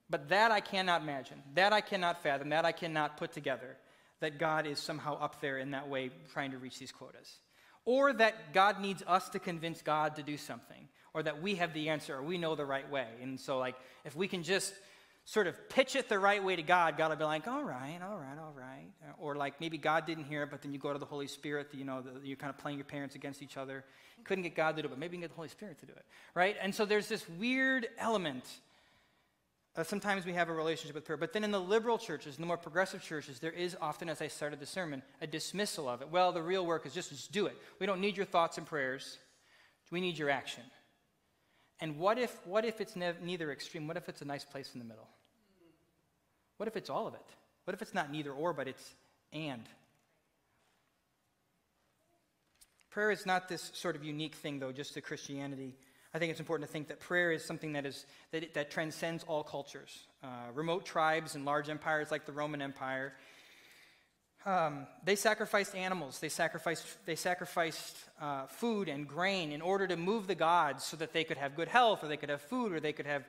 but 0.10 0.30
that 0.30 0.52
I 0.52 0.60
cannot 0.60 1.02
imagine. 1.02 1.42
That 1.56 1.74
I 1.74 1.82
cannot 1.82 2.24
fathom. 2.24 2.50
That 2.50 2.66
I 2.66 2.72
cannot 2.72 3.18
put 3.18 3.32
together. 3.34 3.78
That 4.20 4.40
God 4.40 4.66
is 4.66 4.80
somehow 4.80 5.20
up 5.20 5.42
there 5.42 5.58
in 5.58 5.72
that 5.72 5.90
way 5.90 6.10
trying 6.34 6.52
to 6.52 6.58
reach 6.58 6.80
these 6.80 6.92
quotas. 6.92 7.38
Or 7.86 8.14
that 8.14 8.54
God 8.54 8.80
needs 8.80 9.04
us 9.08 9.30
to 9.30 9.40
convince 9.40 9.82
God 9.82 10.16
to 10.16 10.24
do 10.24 10.38
something. 10.38 10.88
Or 11.14 11.24
that 11.24 11.42
we 11.42 11.56
have 11.56 11.74
the 11.74 11.90
answer 11.90 12.16
or 12.16 12.24
we 12.24 12.38
know 12.38 12.56
the 12.56 12.66
right 12.66 12.90
way. 12.90 13.08
And 13.22 13.40
so, 13.40 13.58
like, 13.58 13.76
if 14.06 14.16
we 14.16 14.28
can 14.28 14.44
just 14.44 14.74
sort 15.26 15.48
of 15.48 15.70
pitch 15.70 15.96
it 15.96 16.10
the 16.10 16.20
right 16.20 16.44
way 16.44 16.56
to 16.56 16.64
God, 16.64 16.98
God 16.98 17.10
will 17.10 17.18
be 17.18 17.24
like, 17.24 17.48
all 17.48 17.64
right, 17.64 18.00
all 18.04 18.18
right, 18.18 18.38
all 18.40 18.54
right. 18.58 18.92
Or 19.20 19.36
like 19.36 19.62
maybe 19.62 19.78
God 19.78 20.06
didn't 20.06 20.26
hear 20.26 20.44
it, 20.44 20.50
but 20.50 20.62
then 20.62 20.72
you 20.74 20.80
go 20.80 20.92
to 20.92 21.00
the 21.00 21.06
Holy 21.06 21.28
Spirit, 21.28 21.68
you 21.74 21.86
know, 21.86 22.02
the, 22.02 22.26
you're 22.28 22.38
kind 22.38 22.50
of 22.50 22.58
playing 22.58 22.78
your 22.78 22.86
parents 22.86 23.16
against 23.16 23.42
each 23.42 23.56
other. 23.56 23.86
Couldn't 24.24 24.44
get 24.44 24.56
God 24.56 24.76
to 24.76 24.82
do 24.82 24.88
it, 24.88 24.90
but 24.90 25.00
maybe 25.00 25.16
you 25.16 25.22
can 25.22 25.30
get 25.30 25.30
the 25.30 25.36
Holy 25.36 25.48
Spirit 25.48 25.80
to 25.80 25.86
do 25.86 25.94
it, 25.94 26.06
right? 26.34 26.56
And 26.62 26.74
so 26.74 26.86
there's 26.86 27.08
this 27.08 27.28
weird 27.30 27.88
element. 27.98 28.44
Uh, 29.76 29.84
sometimes 29.84 30.26
we 30.26 30.34
have 30.34 30.50
a 30.50 30.54
relationship 30.54 30.96
with 30.96 31.06
prayer, 31.06 31.18
but 31.18 31.34
then 31.34 31.44
in 31.44 31.52
the 31.52 31.60
liberal 31.60 31.98
churches, 31.98 32.36
in 32.36 32.42
the 32.42 32.48
more 32.48 32.58
progressive 32.58 33.02
churches, 33.02 33.40
there 33.40 33.52
is 33.52 33.78
often, 33.80 34.10
as 34.10 34.22
I 34.22 34.28
started 34.28 34.60
the 34.60 34.66
sermon, 34.66 35.02
a 35.22 35.28
dismissal 35.28 35.88
of 35.88 36.02
it. 36.02 36.10
Well, 36.10 36.32
the 36.32 36.42
real 36.42 36.66
work 36.66 36.86
is 36.86 36.94
just, 36.94 37.10
just 37.10 37.32
do 37.32 37.46
it. 37.46 37.56
We 37.80 37.86
don't 37.86 38.02
need 38.02 38.18
your 38.18 38.26
thoughts 38.26 38.58
and 38.58 38.68
prayers. 38.68 39.18
We 39.92 40.02
need 40.02 40.18
your 40.18 40.30
action. 40.30 40.64
And 41.82 41.98
what 41.98 42.20
if, 42.20 42.36
what 42.46 42.64
if 42.64 42.80
it's 42.80 42.96
ne- 42.96 43.16
neither 43.24 43.52
extreme? 43.52 43.88
What 43.88 43.98
if 43.98 44.08
it's 44.08 44.22
a 44.22 44.26
nice 44.26 44.46
place 44.46 44.70
in 44.74 44.80
the 44.80 44.86
middle? 44.86 45.08
What 46.58 46.68
if 46.68 46.78
it's 46.78 46.92
all 46.92 47.08
of 47.08 47.16
it? 47.16 47.26
What 47.66 47.74
if 47.74 47.82
it's 47.82 47.94
not 47.94 48.12
neither 48.12 48.32
or, 48.32 48.54
but 48.54 48.68
it's 48.68 48.94
and? 49.34 49.64
Prayer 52.92 53.10
is 53.10 53.26
not 53.26 53.50
this 53.50 53.72
sort 53.74 53.96
of 53.96 54.04
unique 54.04 54.36
thing, 54.36 54.60
though, 54.60 54.72
just 54.72 54.94
to 54.94 55.02
Christianity. 55.02 55.74
I 56.14 56.20
think 56.20 56.30
it's 56.30 56.40
important 56.40 56.70
to 56.70 56.72
think 56.72 56.90
that 56.90 57.00
prayer 57.00 57.32
is 57.32 57.44
something 57.44 57.74
that, 57.74 57.86
is, 57.86 58.06
that, 58.32 58.54
that 58.54 58.70
transcends 58.70 59.24
all 59.24 59.44
cultures. 59.44 60.04
Uh, 60.22 60.28
remote 60.54 60.86
tribes 60.86 61.36
and 61.36 61.46
large 61.46 61.70
empires 61.70 62.12
like 62.12 62.26
the 62.26 62.34
Roman 62.34 62.62
Empire 62.62 63.14
um, 64.46 64.88
they 65.04 65.16
sacrificed 65.16 65.76
animals, 65.76 66.20
they 66.20 66.30
sacrificed, 66.30 66.86
they 67.06 67.16
sacrificed 67.16 67.96
uh, 68.20 68.48
food 68.48 68.90
and 68.90 69.08
grain 69.08 69.52
in 69.52 69.62
order 69.62 69.88
to 69.88 69.96
move 69.96 70.28
the 70.28 70.36
gods 70.36 70.84
so 70.84 70.98
that 70.98 71.14
they 71.14 71.24
could 71.24 71.38
have 71.38 71.56
good 71.56 71.68
health, 71.68 72.04
or 72.04 72.08
they 72.08 72.18
could 72.18 72.30
have 72.30 72.42
food, 72.42 72.74
or 72.74 72.80
they 72.80 72.94
could 72.94 73.06
have 73.06 73.24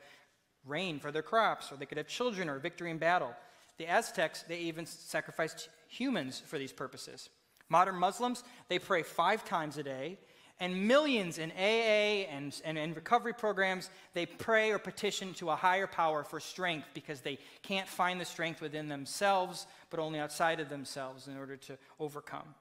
rain 0.65 0.99
for 0.99 1.13
their 1.13 1.23
crops, 1.23 1.71
or 1.71 1.77
they 1.77 1.87
could 1.87 1.99
have 1.99 2.09
children 2.09 2.49
or 2.49 2.59
victory 2.59 2.91
in 2.91 2.99
battle. 2.99 3.35
The 3.79 3.87
Aztecs, 3.87 4.43
they 4.43 4.59
even 4.59 4.87
sacrificed 4.87 5.69
humans 5.89 6.43
for 6.47 6.59
these 6.59 6.73
purposes. 6.73 7.29
Modern 7.69 7.97
Muslims, 7.97 8.45
they 8.69 8.79
pray 8.79 9.03
five 9.03 9.45
times 9.45 9.77
a 9.79 9.83
day, 9.83 10.19
and 10.63 10.87
millions 10.87 11.39
in 11.39 11.51
AA 11.51 12.31
and, 12.31 12.55
and, 12.65 12.95
recovery 12.95 13.35
programs, 13.35 13.91
they 14.15 14.25
pray 14.25 14.71
or 14.71 14.79
petition 14.79 15.35
to 15.35 15.51
a 15.51 15.57
higher 15.57 15.89
power 15.89 16.23
for 16.23 16.39
strength 16.39 16.87
because 16.95 17.21
they 17.21 17.37
can't 17.65 17.89
find 17.89 18.21
the 18.21 18.25
strength 18.25 18.61
within 18.61 18.87
themselves, 18.87 19.67
but 19.91 19.99
only 19.99 20.21
outside 20.21 20.61
of 20.61 20.69
themselves 20.69 21.27
in 21.27 21.37
order 21.37 21.57
to 21.57 21.77
overcome. 21.99 22.55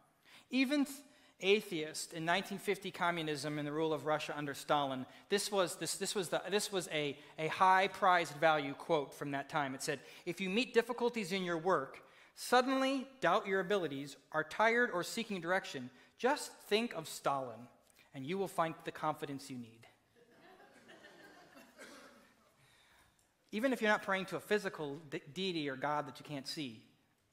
Even 0.49 0.87
atheists 1.41 2.07
in 2.07 2.25
1950 2.25 2.89
communism 2.89 3.59
and 3.59 3.67
the 3.67 3.71
rule 3.71 3.93
of 3.93 4.07
Russia 4.07 4.33
under 4.35 4.55
Stalin, 4.55 5.05
this 5.29 5.51
was, 5.51 5.75
this, 5.75 5.93
this 5.97 6.15
was, 6.15 6.29
the, 6.29 6.41
this 6.49 6.71
was 6.71 6.89
a, 6.91 7.15
a 7.37 7.49
high 7.49 7.87
prized 7.87 8.33
value 8.37 8.73
quote 8.73 9.13
from 9.13 9.29
that 9.29 9.47
time. 9.47 9.75
It 9.75 9.83
said, 9.83 9.99
If 10.25 10.41
you 10.41 10.49
meet 10.49 10.73
difficulties 10.73 11.31
in 11.31 11.43
your 11.43 11.59
work, 11.59 12.01
suddenly 12.33 13.07
doubt 13.19 13.45
your 13.45 13.59
abilities, 13.59 14.17
are 14.31 14.43
tired 14.43 14.89
or 14.91 15.03
seeking 15.03 15.39
direction, 15.39 15.91
just 16.17 16.51
think 16.67 16.95
of 16.95 17.07
Stalin 17.07 17.67
and 18.13 18.25
you 18.25 18.37
will 18.37 18.47
find 18.47 18.75
the 18.83 18.91
confidence 18.91 19.49
you 19.49 19.57
need. 19.57 19.87
Even 23.51 23.73
if 23.73 23.81
you're 23.81 23.91
not 23.91 24.03
praying 24.03 24.25
to 24.27 24.37
a 24.37 24.39
physical 24.39 24.97
de- 25.09 25.21
deity 25.33 25.69
or 25.69 25.75
God 25.75 26.07
that 26.07 26.19
you 26.19 26.25
can't 26.25 26.47
see, 26.47 26.81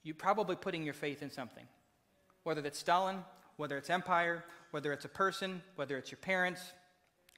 you're 0.02 0.16
probably 0.16 0.56
putting 0.56 0.82
your 0.82 0.94
faith 0.94 1.22
in 1.22 1.30
something. 1.30 1.64
Whether 2.42 2.62
it's 2.62 2.78
Stalin, 2.78 3.24
whether 3.56 3.76
it's 3.76 3.90
empire, 3.90 4.44
whether 4.70 4.92
it's 4.92 5.04
a 5.04 5.08
person, 5.08 5.62
whether 5.76 5.96
it's 5.96 6.10
your 6.10 6.18
parents, 6.18 6.60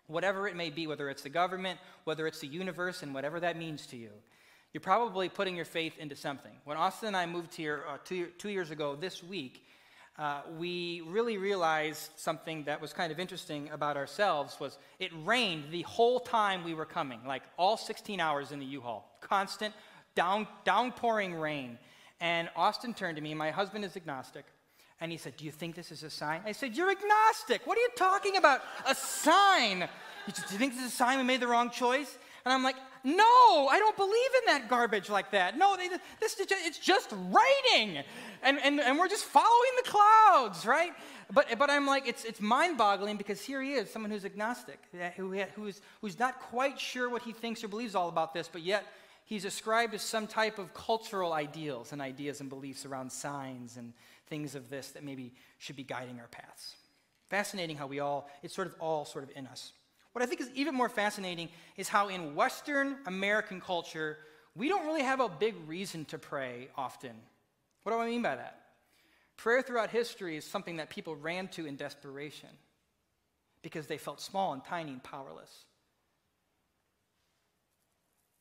whatever 0.06 0.48
it 0.48 0.56
may 0.56 0.70
be, 0.70 0.86
whether 0.86 1.08
it's 1.08 1.22
the 1.22 1.28
government, 1.28 1.78
whether 2.04 2.26
it's 2.26 2.40
the 2.40 2.46
universe, 2.46 3.02
and 3.02 3.14
whatever 3.14 3.40
that 3.40 3.56
means 3.56 3.86
to 3.86 3.96
you. 3.96 4.10
You're 4.72 4.80
probably 4.80 5.28
putting 5.28 5.56
your 5.56 5.64
faith 5.64 5.98
into 5.98 6.16
something. 6.16 6.52
When 6.64 6.76
Austin 6.76 7.08
and 7.08 7.16
I 7.16 7.26
moved 7.26 7.54
here 7.54 7.84
uh, 7.88 7.98
two, 8.04 8.28
two 8.38 8.50
years 8.50 8.70
ago 8.70 8.96
this 8.96 9.22
week, 9.22 9.64
uh, 10.20 10.42
we 10.58 11.00
really 11.06 11.38
realized 11.38 12.10
something 12.16 12.64
that 12.64 12.78
was 12.78 12.92
kind 12.92 13.10
of 13.10 13.18
interesting 13.18 13.70
about 13.70 13.96
ourselves 13.96 14.60
was 14.60 14.76
it 14.98 15.10
rained 15.24 15.64
the 15.70 15.80
whole 15.82 16.20
time 16.20 16.62
we 16.62 16.74
were 16.74 16.84
coming, 16.84 17.20
like 17.26 17.42
all 17.56 17.78
16 17.78 18.20
hours 18.20 18.52
in 18.52 18.58
the 18.58 18.66
U-Haul, 18.66 19.10
constant 19.22 19.74
down, 20.14 20.46
downpouring 20.64 21.34
rain. 21.34 21.78
And 22.20 22.50
Austin 22.54 22.92
turned 22.92 23.16
to 23.16 23.22
me, 23.22 23.32
my 23.32 23.50
husband 23.50 23.82
is 23.82 23.96
agnostic, 23.96 24.44
and 25.00 25.10
he 25.10 25.16
said, 25.16 25.38
Do 25.38 25.46
you 25.46 25.50
think 25.50 25.74
this 25.74 25.90
is 25.90 26.02
a 26.02 26.10
sign? 26.10 26.42
I 26.44 26.52
said, 26.52 26.76
You're 26.76 26.90
agnostic. 26.90 27.66
What 27.66 27.78
are 27.78 27.80
you 27.80 27.88
talking 27.96 28.36
about? 28.36 28.60
A 28.86 28.94
sign. 28.94 29.88
He 30.26 30.32
said, 30.32 30.44
Do 30.48 30.52
you 30.52 30.58
think 30.58 30.74
this 30.74 30.84
is 30.84 30.92
a 30.92 30.96
sign 30.96 31.16
we 31.16 31.24
made 31.24 31.40
the 31.40 31.48
wrong 31.48 31.70
choice? 31.70 32.18
And 32.44 32.52
I'm 32.52 32.62
like, 32.62 32.76
no, 33.02 33.68
I 33.70 33.78
don't 33.78 33.96
believe 33.96 34.12
in 34.12 34.46
that 34.46 34.68
garbage 34.68 35.08
like 35.08 35.30
that. 35.30 35.56
No, 35.56 35.76
they, 35.76 35.88
this, 35.88 36.36
it's 36.38 36.78
just 36.78 37.12
raining. 37.12 38.02
And, 38.42 38.58
and, 38.62 38.80
and 38.80 38.98
we're 38.98 39.08
just 39.08 39.24
following 39.24 39.70
the 39.82 39.90
clouds, 39.90 40.66
right? 40.66 40.92
But, 41.32 41.46
but 41.58 41.70
I'm 41.70 41.86
like, 41.86 42.06
it's, 42.06 42.24
it's 42.24 42.40
mind 42.40 42.76
boggling 42.76 43.16
because 43.16 43.40
here 43.40 43.62
he 43.62 43.72
is, 43.72 43.90
someone 43.90 44.10
who's 44.10 44.24
agnostic, 44.24 44.80
who, 45.16 45.32
who's, 45.54 45.80
who's 46.00 46.18
not 46.18 46.40
quite 46.40 46.78
sure 46.78 47.08
what 47.08 47.22
he 47.22 47.32
thinks 47.32 47.64
or 47.64 47.68
believes 47.68 47.94
all 47.94 48.08
about 48.08 48.34
this, 48.34 48.48
but 48.52 48.62
yet 48.62 48.84
he's 49.24 49.44
ascribed 49.44 49.92
to 49.92 49.98
some 49.98 50.26
type 50.26 50.58
of 50.58 50.74
cultural 50.74 51.32
ideals 51.32 51.92
and 51.92 52.02
ideas 52.02 52.40
and 52.40 52.50
beliefs 52.50 52.84
around 52.84 53.10
signs 53.10 53.76
and 53.76 53.92
things 54.28 54.54
of 54.54 54.68
this 54.68 54.90
that 54.90 55.04
maybe 55.04 55.32
should 55.58 55.76
be 55.76 55.84
guiding 55.84 56.20
our 56.20 56.28
paths. 56.28 56.74
Fascinating 57.28 57.76
how 57.76 57.86
we 57.86 58.00
all, 58.00 58.28
it's 58.42 58.54
sort 58.54 58.66
of 58.66 58.74
all 58.80 59.04
sort 59.04 59.24
of 59.24 59.30
in 59.36 59.46
us. 59.46 59.72
What 60.12 60.22
I 60.22 60.26
think 60.26 60.40
is 60.40 60.50
even 60.54 60.74
more 60.74 60.88
fascinating 60.88 61.48
is 61.76 61.88
how 61.88 62.08
in 62.08 62.34
Western 62.34 62.96
American 63.06 63.60
culture, 63.60 64.18
we 64.56 64.68
don't 64.68 64.86
really 64.86 65.02
have 65.02 65.20
a 65.20 65.28
big 65.28 65.54
reason 65.66 66.04
to 66.06 66.18
pray 66.18 66.68
often. 66.76 67.14
What 67.82 67.92
do 67.92 67.98
I 67.98 68.06
mean 68.06 68.22
by 68.22 68.36
that? 68.36 68.60
Prayer 69.36 69.62
throughout 69.62 69.90
history 69.90 70.36
is 70.36 70.44
something 70.44 70.76
that 70.76 70.90
people 70.90 71.16
ran 71.16 71.48
to 71.48 71.66
in 71.66 71.76
desperation 71.76 72.50
because 73.62 73.86
they 73.86 73.98
felt 73.98 74.20
small 74.20 74.52
and 74.52 74.64
tiny 74.64 74.92
and 74.92 75.02
powerless. 75.02 75.64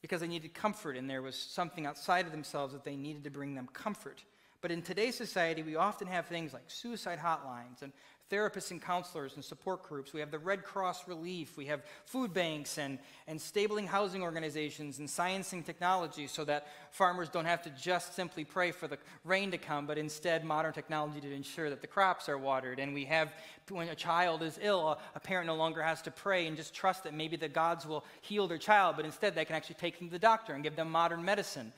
Because 0.02 0.22
they 0.22 0.28
needed 0.28 0.54
comfort, 0.54 0.96
and 0.96 1.10
there 1.10 1.22
was 1.22 1.36
something 1.36 1.86
outside 1.86 2.26
of 2.26 2.32
themselves 2.32 2.74
that 2.74 2.86
they 2.86 2.96
needed 2.96 3.24
to 3.26 3.30
bring 3.30 3.54
them 3.54 3.68
comfort. 3.74 4.24
But 4.62 4.72
in 4.72 4.82
today's 4.82 5.16
society, 5.16 5.62
we 5.62 5.76
often 5.76 6.08
have 6.08 6.26
things 6.26 6.54
like 6.54 6.64
suicide 6.68 7.20
hotlines 7.20 7.82
and 7.82 7.94
therapists 8.29 8.71
and 8.71 8.81
counselors 8.81 9.36
and 9.36 9.43
support 9.43 9.83
groups. 9.83 10.13
We 10.13 10.19
have 10.19 10.31
the 10.31 10.39
Red 10.39 10.63
Cross 10.63 11.07
Relief. 11.07 11.57
We 11.57 11.65
have 11.65 11.81
food 12.05 12.33
banks 12.33 12.77
and, 12.77 13.00
and 13.27 13.41
stabling 13.41 13.88
housing 13.88 14.21
organizations 14.21 15.00
and 15.00 15.09
science 15.09 15.53
and 15.53 15.65
technology 15.65 16.27
so 16.27 16.45
that 16.45 16.67
farmers 16.91 17.29
don't 17.29 17.45
have 17.45 17.63
to 17.63 17.69
just 17.71 18.15
simply 18.15 18.43
pray 18.43 18.71
for 18.71 18.88
the 18.88 18.98
rain 19.24 19.51
to 19.51 19.57
come, 19.57 19.88
but 19.88 19.98
instead 19.98 20.45
modern 20.45 20.74
technology 20.74 21.21
to 21.21 21.33
ensure 21.33 21.69
that 21.69 21.81
the 21.81 21.88
crops 21.88 22.29
are 22.29 22.38
watered. 22.38 22.79
And 22.79 22.93
we 22.93 23.05
have, 23.05 23.33
when 23.69 23.89
a 23.89 23.95
child 23.95 24.43
is 24.43 24.59
ill, 24.62 25.00
a 25.15 25.19
parent 25.19 25.48
no 25.48 25.55
longer 25.55 25.81
has 25.81 26.01
to 26.03 26.12
pray 26.12 26.48
and 26.48 26.55
just 26.55 26.74
trust 26.74 27.03
that 27.05 27.13
maybe 27.13 27.36
the 27.36 27.50
gods 27.50 27.86
will 27.86 28.05
heal 28.21 28.48
their 28.48 28.57
child, 28.57 28.95
but 28.95 29.05
instead 29.05 29.33
they 29.33 29.45
can 29.45 29.55
actually 29.55 29.75
take 29.75 29.98
them 29.98 30.07
to 30.07 30.12
the 30.12 30.19
doctor 30.19 30.53
and 30.53 30.63
give 30.63 30.75
them 30.75 30.91
modern 30.91 31.25
medicine. 31.25 31.71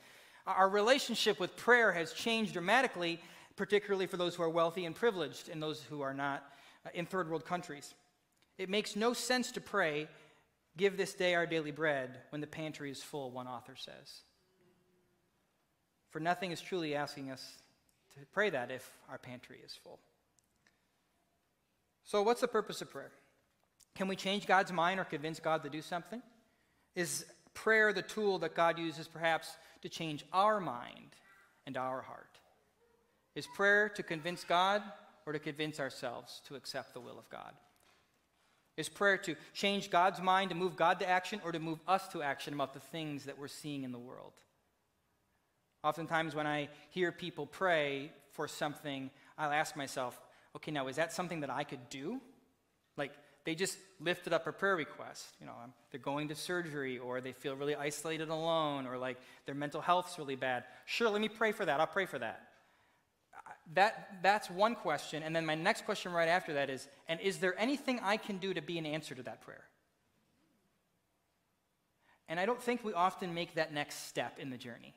Our 0.47 0.69
relationship 0.69 1.39
with 1.39 1.55
prayer 1.55 1.91
has 1.91 2.13
changed 2.13 2.53
dramatically 2.53 3.21
particularly 3.55 4.07
for 4.07 4.17
those 4.17 4.35
who 4.35 4.43
are 4.43 4.49
wealthy 4.49 4.85
and 4.85 4.95
privileged 4.95 5.49
and 5.49 5.61
those 5.61 5.81
who 5.81 6.01
are 6.01 6.13
not 6.13 6.43
uh, 6.85 6.89
in 6.93 7.05
third 7.05 7.29
world 7.29 7.45
countries. 7.45 7.93
It 8.57 8.69
makes 8.69 8.95
no 8.95 9.13
sense 9.13 9.51
to 9.53 9.61
pray, 9.61 10.07
Give 10.77 10.95
this 10.95 11.13
day 11.13 11.35
our 11.35 11.45
daily 11.45 11.71
bread, 11.71 12.17
when 12.29 12.41
the 12.41 12.47
pantry 12.47 12.91
is 12.91 13.03
full, 13.03 13.29
one 13.29 13.47
author 13.47 13.75
says. 13.75 14.21
For 16.11 16.19
nothing 16.19 16.51
is 16.51 16.61
truly 16.61 16.95
asking 16.95 17.29
us 17.29 17.57
to 18.13 18.25
pray 18.33 18.49
that 18.49 18.71
if 18.71 18.89
our 19.09 19.17
pantry 19.17 19.59
is 19.65 19.73
full. 19.73 19.99
So, 22.03 22.21
what's 22.21 22.41
the 22.41 22.47
purpose 22.47 22.81
of 22.81 22.89
prayer? 22.89 23.11
Can 23.95 24.07
we 24.07 24.15
change 24.15 24.47
God's 24.47 24.71
mind 24.71 24.99
or 24.99 25.03
convince 25.03 25.39
God 25.39 25.63
to 25.63 25.69
do 25.69 25.81
something? 25.81 26.21
Is 26.95 27.25
prayer 27.53 27.93
the 27.93 28.01
tool 28.01 28.39
that 28.39 28.55
God 28.55 28.79
uses 28.79 29.07
perhaps 29.07 29.55
to 29.81 29.89
change 29.89 30.25
our 30.31 30.59
mind 30.59 31.15
and 31.65 31.77
our 31.77 32.01
heart? 32.01 32.39
Is 33.35 33.47
prayer 33.47 33.89
to 33.89 34.03
convince 34.03 34.43
God 34.43 34.81
or 35.25 35.33
to 35.33 35.39
convince 35.39 35.79
ourselves 35.79 36.41
to 36.47 36.55
accept 36.55 36.93
the 36.93 36.99
will 36.99 37.17
of 37.17 37.29
God? 37.29 37.53
Is 38.77 38.89
prayer 38.89 39.17
to 39.19 39.35
change 39.53 39.89
God's 39.89 40.21
mind, 40.21 40.49
to 40.49 40.55
move 40.55 40.75
God 40.75 40.99
to 40.99 41.09
action, 41.09 41.41
or 41.43 41.51
to 41.51 41.59
move 41.59 41.79
us 41.87 42.07
to 42.09 42.21
action 42.21 42.53
about 42.53 42.73
the 42.73 42.79
things 42.79 43.25
that 43.25 43.37
we're 43.37 43.47
seeing 43.47 43.83
in 43.83 43.91
the 43.91 43.99
world? 43.99 44.33
Oftentimes, 45.83 46.35
when 46.35 46.47
I 46.47 46.69
hear 46.89 47.11
people 47.11 47.45
pray 47.45 48.11
for 48.31 48.47
something, 48.47 49.09
I'll 49.37 49.51
ask 49.51 49.75
myself, 49.75 50.19
okay, 50.55 50.71
now 50.71 50.87
is 50.87 50.95
that 50.95 51.11
something 51.11 51.41
that 51.41 51.49
I 51.49 51.63
could 51.63 51.89
do? 51.89 52.21
Like, 52.97 53.11
they 53.43 53.55
just 53.55 53.77
lifted 53.99 54.33
up 54.33 54.45
a 54.45 54.51
prayer 54.51 54.75
request. 54.75 55.35
You 55.39 55.47
know, 55.47 55.53
um, 55.63 55.73
they're 55.89 55.99
going 55.99 56.27
to 56.29 56.35
surgery, 56.35 56.97
or 56.97 57.19
they 57.19 57.33
feel 57.33 57.55
really 57.55 57.75
isolated 57.75 58.29
alone, 58.29 58.87
or 58.87 58.97
like 58.97 59.17
their 59.45 59.55
mental 59.55 59.81
health's 59.81 60.17
really 60.17 60.35
bad. 60.35 60.63
Sure, 60.85 61.09
let 61.09 61.21
me 61.21 61.29
pray 61.29 61.51
for 61.51 61.65
that. 61.65 61.79
I'll 61.79 61.87
pray 61.87 62.05
for 62.05 62.19
that 62.19 62.50
that, 63.73 64.17
that's 64.21 64.49
one 64.49 64.75
question. 64.75 65.23
And 65.23 65.35
then 65.35 65.45
my 65.45 65.55
next 65.55 65.85
question 65.85 66.11
right 66.11 66.27
after 66.27 66.53
that 66.53 66.69
is 66.69 66.87
and 67.07 67.19
is 67.19 67.37
there 67.37 67.59
anything 67.59 67.99
I 68.03 68.17
can 68.17 68.37
do 68.37 68.53
to 68.53 68.61
be 68.61 68.77
an 68.77 68.85
answer 68.85 69.15
to 69.15 69.23
that 69.23 69.41
prayer? 69.41 69.63
And 72.27 72.39
I 72.39 72.45
don't 72.45 72.61
think 72.61 72.83
we 72.83 72.93
often 72.93 73.33
make 73.33 73.55
that 73.55 73.73
next 73.73 74.07
step 74.07 74.39
in 74.39 74.49
the 74.49 74.57
journey. 74.57 74.95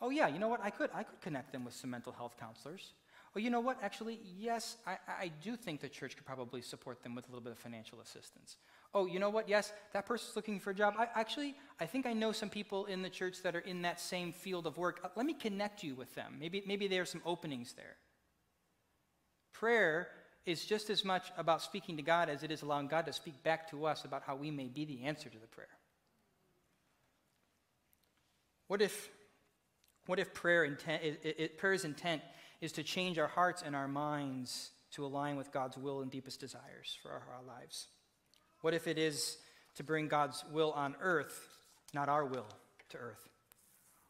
Oh, 0.00 0.10
yeah, 0.10 0.26
you 0.26 0.40
know 0.40 0.48
what? 0.48 0.60
I 0.60 0.70
could, 0.70 0.90
I 0.92 1.04
could 1.04 1.20
connect 1.20 1.52
them 1.52 1.64
with 1.64 1.74
some 1.74 1.90
mental 1.90 2.12
health 2.12 2.34
counselors. 2.38 2.92
Oh, 3.36 3.38
you 3.38 3.48
know 3.48 3.60
what? 3.60 3.78
Actually, 3.82 4.20
yes, 4.36 4.76
I, 4.86 4.98
I 5.08 5.30
do 5.42 5.56
think 5.56 5.80
the 5.80 5.88
church 5.88 6.16
could 6.16 6.26
probably 6.26 6.60
support 6.60 7.02
them 7.02 7.14
with 7.14 7.28
a 7.28 7.30
little 7.30 7.42
bit 7.42 7.52
of 7.52 7.58
financial 7.58 8.00
assistance 8.00 8.56
oh, 8.94 9.06
you 9.06 9.18
know 9.18 9.30
what? 9.30 9.48
Yes, 9.48 9.72
that 9.92 10.06
person's 10.06 10.36
looking 10.36 10.60
for 10.60 10.70
a 10.70 10.74
job. 10.74 10.94
I, 10.98 11.08
actually, 11.14 11.54
I 11.80 11.86
think 11.86 12.06
I 12.06 12.12
know 12.12 12.32
some 12.32 12.50
people 12.50 12.84
in 12.86 13.02
the 13.02 13.08
church 13.08 13.42
that 13.42 13.56
are 13.56 13.60
in 13.60 13.82
that 13.82 14.00
same 14.00 14.32
field 14.32 14.66
of 14.66 14.76
work. 14.76 15.00
Uh, 15.02 15.08
let 15.16 15.24
me 15.24 15.34
connect 15.34 15.82
you 15.82 15.94
with 15.94 16.14
them. 16.14 16.36
Maybe, 16.38 16.62
maybe 16.66 16.88
there 16.88 17.02
are 17.02 17.06
some 17.06 17.22
openings 17.24 17.72
there. 17.72 17.96
Prayer 19.52 20.08
is 20.44 20.64
just 20.64 20.90
as 20.90 21.04
much 21.04 21.30
about 21.38 21.62
speaking 21.62 21.96
to 21.96 22.02
God 22.02 22.28
as 22.28 22.42
it 22.42 22.50
is 22.50 22.62
allowing 22.62 22.88
God 22.88 23.06
to 23.06 23.12
speak 23.12 23.42
back 23.42 23.70
to 23.70 23.86
us 23.86 24.04
about 24.04 24.22
how 24.26 24.34
we 24.34 24.50
may 24.50 24.66
be 24.66 24.84
the 24.84 25.04
answer 25.04 25.28
to 25.28 25.38
the 25.38 25.46
prayer. 25.46 25.68
What 28.66 28.82
if, 28.82 29.10
what 30.06 30.18
if 30.18 30.34
prayer 30.34 30.64
intent, 30.64 31.02
it, 31.02 31.36
it, 31.38 31.58
prayer's 31.58 31.84
intent 31.84 32.22
is 32.60 32.72
to 32.72 32.82
change 32.82 33.18
our 33.18 33.28
hearts 33.28 33.62
and 33.64 33.76
our 33.76 33.88
minds 33.88 34.70
to 34.92 35.04
align 35.04 35.36
with 35.36 35.52
God's 35.52 35.78
will 35.78 36.00
and 36.02 36.10
deepest 36.10 36.40
desires 36.40 36.98
for 37.02 37.10
our, 37.10 37.22
our 37.36 37.42
lives? 37.46 37.88
What 38.62 38.74
if 38.74 38.86
it 38.86 38.96
is 38.96 39.36
to 39.74 39.84
bring 39.84 40.08
God's 40.08 40.44
will 40.50 40.72
on 40.72 40.96
earth, 41.00 41.48
not 41.92 42.08
our 42.08 42.24
will 42.24 42.46
to 42.90 42.98
earth? 42.98 43.28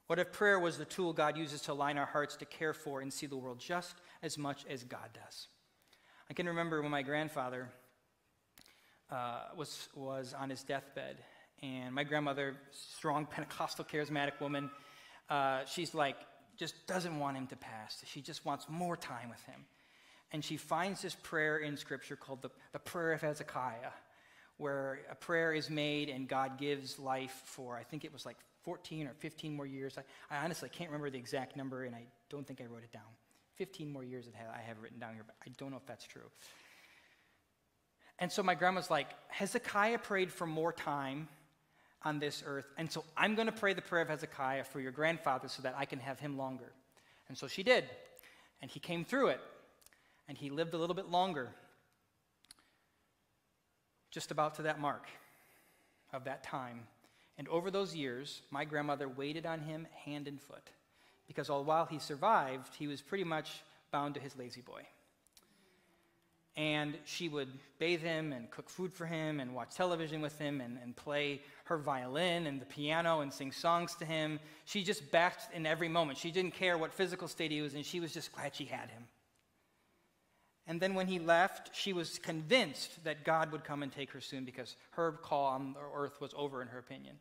What 0.07 0.19
if 0.19 0.31
prayer 0.31 0.61
was 0.61 0.79
the 0.79 0.85
tool 0.85 1.13
God 1.13 1.37
uses 1.37 1.63
to 1.63 1.73
align 1.73 1.99
our 1.99 2.07
hearts 2.07 2.37
to 2.37 2.45
care 2.45 2.75
for 2.75 3.01
and 3.01 3.13
see 3.13 3.27
the 3.27 3.37
world 3.37 3.59
just 3.59 3.97
as 4.23 4.37
much 4.37 4.65
as 4.69 4.85
God 4.85 5.09
does? 5.15 5.49
I 6.31 6.35
can 6.35 6.47
remember 6.47 6.83
when 6.83 6.91
my 6.91 7.03
grandfather 7.03 7.69
uh, 9.11 9.45
was, 9.57 9.89
was 9.95 10.35
on 10.39 10.51
his 10.51 10.63
deathbed, 10.63 11.17
and 11.63 11.95
my 11.95 12.05
grandmother, 12.05 12.57
strong 12.73 13.27
Pentecostal 13.31 13.85
charismatic 13.85 14.41
woman, 14.41 14.71
uh, 15.31 15.65
she's 15.65 15.95
like, 15.95 16.17
just 16.59 16.87
doesn't 16.87 17.19
want 17.19 17.37
him 17.37 17.47
to 17.47 17.57
pass. 17.57 18.03
She 18.07 18.21
just 18.21 18.45
wants 18.45 18.67
more 18.69 18.97
time 18.97 19.31
with 19.31 19.43
him. 19.45 19.65
And 20.31 20.45
she 20.45 20.57
finds 20.57 21.03
this 21.03 21.17
prayer 21.23 21.59
in 21.59 21.77
Scripture 21.77 22.17
called 22.17 22.43
the, 22.43 22.51
the 22.73 22.79
Prayer 22.79 23.13
of 23.13 23.21
Hezekiah, 23.21 23.93
where 24.63 25.01
a 25.11 25.15
prayer 25.15 25.53
is 25.53 25.69
made 25.69 26.09
and 26.09 26.29
God 26.29 26.57
gives 26.57 26.99
life 26.99 27.43
for, 27.45 27.77
I 27.77 27.83
think 27.83 28.05
it 28.05 28.13
was 28.13 28.25
like 28.25 28.37
14 28.63 29.09
or 29.09 29.15
15 29.15 29.55
more 29.55 29.67
years. 29.67 29.99
I, 29.99 30.35
I, 30.35 30.45
honestly 30.45 30.69
can't 30.69 30.89
remember 30.89 31.11
the 31.11 31.19
exact 31.19 31.57
number, 31.57 31.85
and 31.85 31.97
I 31.97 32.05
don't 32.31 32.47
think 32.47 32.61
I 32.61 32.67
wrote 32.67 32.85
it 32.85 32.93
down. 32.93 33.03
15 33.57 33.93
more 33.93 34.05
years 34.05 34.27
I 34.37 34.61
have 34.61 34.81
written 34.81 35.01
down 35.01 35.15
here, 35.15 35.25
but 35.27 35.35
I 35.45 35.51
don't 35.59 35.73
know 35.73 35.77
if 35.77 35.87
that's 35.87 36.07
true. 36.07 36.31
And 38.21 38.31
so 38.31 38.43
my 38.43 38.55
grandma's 38.55 38.89
like, 38.89 39.09
Hezekiah 39.29 39.99
prayed 39.99 40.31
for 40.31 40.47
more 40.47 40.73
time 40.73 41.29
on 42.05 42.21
this 42.21 42.45
earth, 42.47 42.67
and 42.79 42.91
so 42.91 43.05
I'm 43.17 43.35
going 43.35 43.47
to 43.47 43.53
pray 43.53 43.75
the 43.75 43.83
prayer 43.83 44.03
of 44.03 44.09
Hezekiah 44.09 44.65
for 44.65 44.81
your 44.81 44.93
grandfather 44.93 45.49
so 45.49 45.63
that 45.63 45.75
I 45.77 45.87
can 45.87 45.99
have 45.99 46.21
him 46.21 46.39
longer. 46.39 46.73
And 47.29 47.37
so 47.37 47.49
she 47.49 47.65
did. 47.65 47.85
And 48.61 48.71
he 48.71 48.79
came 48.79 49.05
through 49.05 49.29
it, 49.29 49.41
and 50.29 50.39
he 50.39 50.51
lived 50.51 50.73
a 50.75 50.79
little 50.79 50.95
bit 50.95 51.11
longer, 51.11 51.51
just 54.13 54.31
about 54.31 54.55
to 54.55 54.63
that 54.63 54.79
mark 54.79 55.07
of 56.13 56.25
that 56.25 56.45
time. 56.45 56.81
And 57.39 57.49
over 57.49 57.71
those 57.71 57.97
years, 57.97 58.43
my 58.51 58.65
grandmother 58.65 59.09
waited 59.09 59.47
on 59.47 59.61
him 59.61 59.89
hand 60.05 60.29
and 60.29 60.41
foot 60.41 60.71
because 61.27 61.51
all 61.51 61.65
while 61.65 61.87
he 61.87 61.99
survived, 61.99 62.75
he 62.79 62.87
was 62.87 63.01
pretty 63.01 63.25
much 63.25 63.63
bound 63.91 64.15
to 64.15 64.21
his 64.21 64.37
La-Z-Boy. 64.37 64.83
And 66.55 66.99
she 67.07 67.31
would 67.31 67.49
bathe 67.79 68.03
him 68.03 68.35
and 68.35 68.51
cook 68.51 68.69
food 68.69 68.93
for 68.93 69.07
him 69.07 69.41
and 69.41 69.55
watch 69.55 69.75
television 69.75 70.21
with 70.21 70.39
him 70.39 70.61
and, 70.61 70.77
and 70.83 70.95
play 70.95 71.41
her 71.65 71.79
violin 71.79 72.47
and 72.47 72.61
the 72.61 72.67
piano 72.67 73.21
and 73.21 73.33
sing 73.33 73.51
songs 73.51 73.95
to 73.97 74.05
him. 74.05 74.39
She 74.67 74.85
just 74.85 75.11
backed 75.11 75.55
in 75.55 75.65
every 75.65 75.89
moment. 75.89 76.19
She 76.19 76.31
didn't 76.31 76.53
care 76.53 76.77
what 76.77 76.93
physical 76.93 77.27
state 77.27 77.51
he 77.51 77.63
was 77.63 77.75
in, 77.75 77.83
she 77.83 78.01
was 78.01 78.13
just 78.13 78.33
glad 78.33 78.55
she 78.55 78.67
had 78.67 78.91
him. 78.91 79.05
And 80.67 80.81
then 80.81 80.95
when 80.95 81.09
he 81.09 81.19
left, 81.19 81.75
she 81.75 81.93
was 81.93 82.19
convinced 82.19 83.03
that 83.05 83.25
God 83.25 83.51
would 83.51 83.65
come 83.65 83.83
and 83.83 83.91
take 83.91 84.13
her 84.13 84.21
soon 84.21 84.45
because 84.45 84.77
her 84.93 85.13
call 85.13 85.47
on 85.47 85.75
earth 85.95 86.21
was 86.21 86.33
over, 86.37 86.63
in 86.63 86.69
her 86.69 86.79
opinion. 86.79 87.17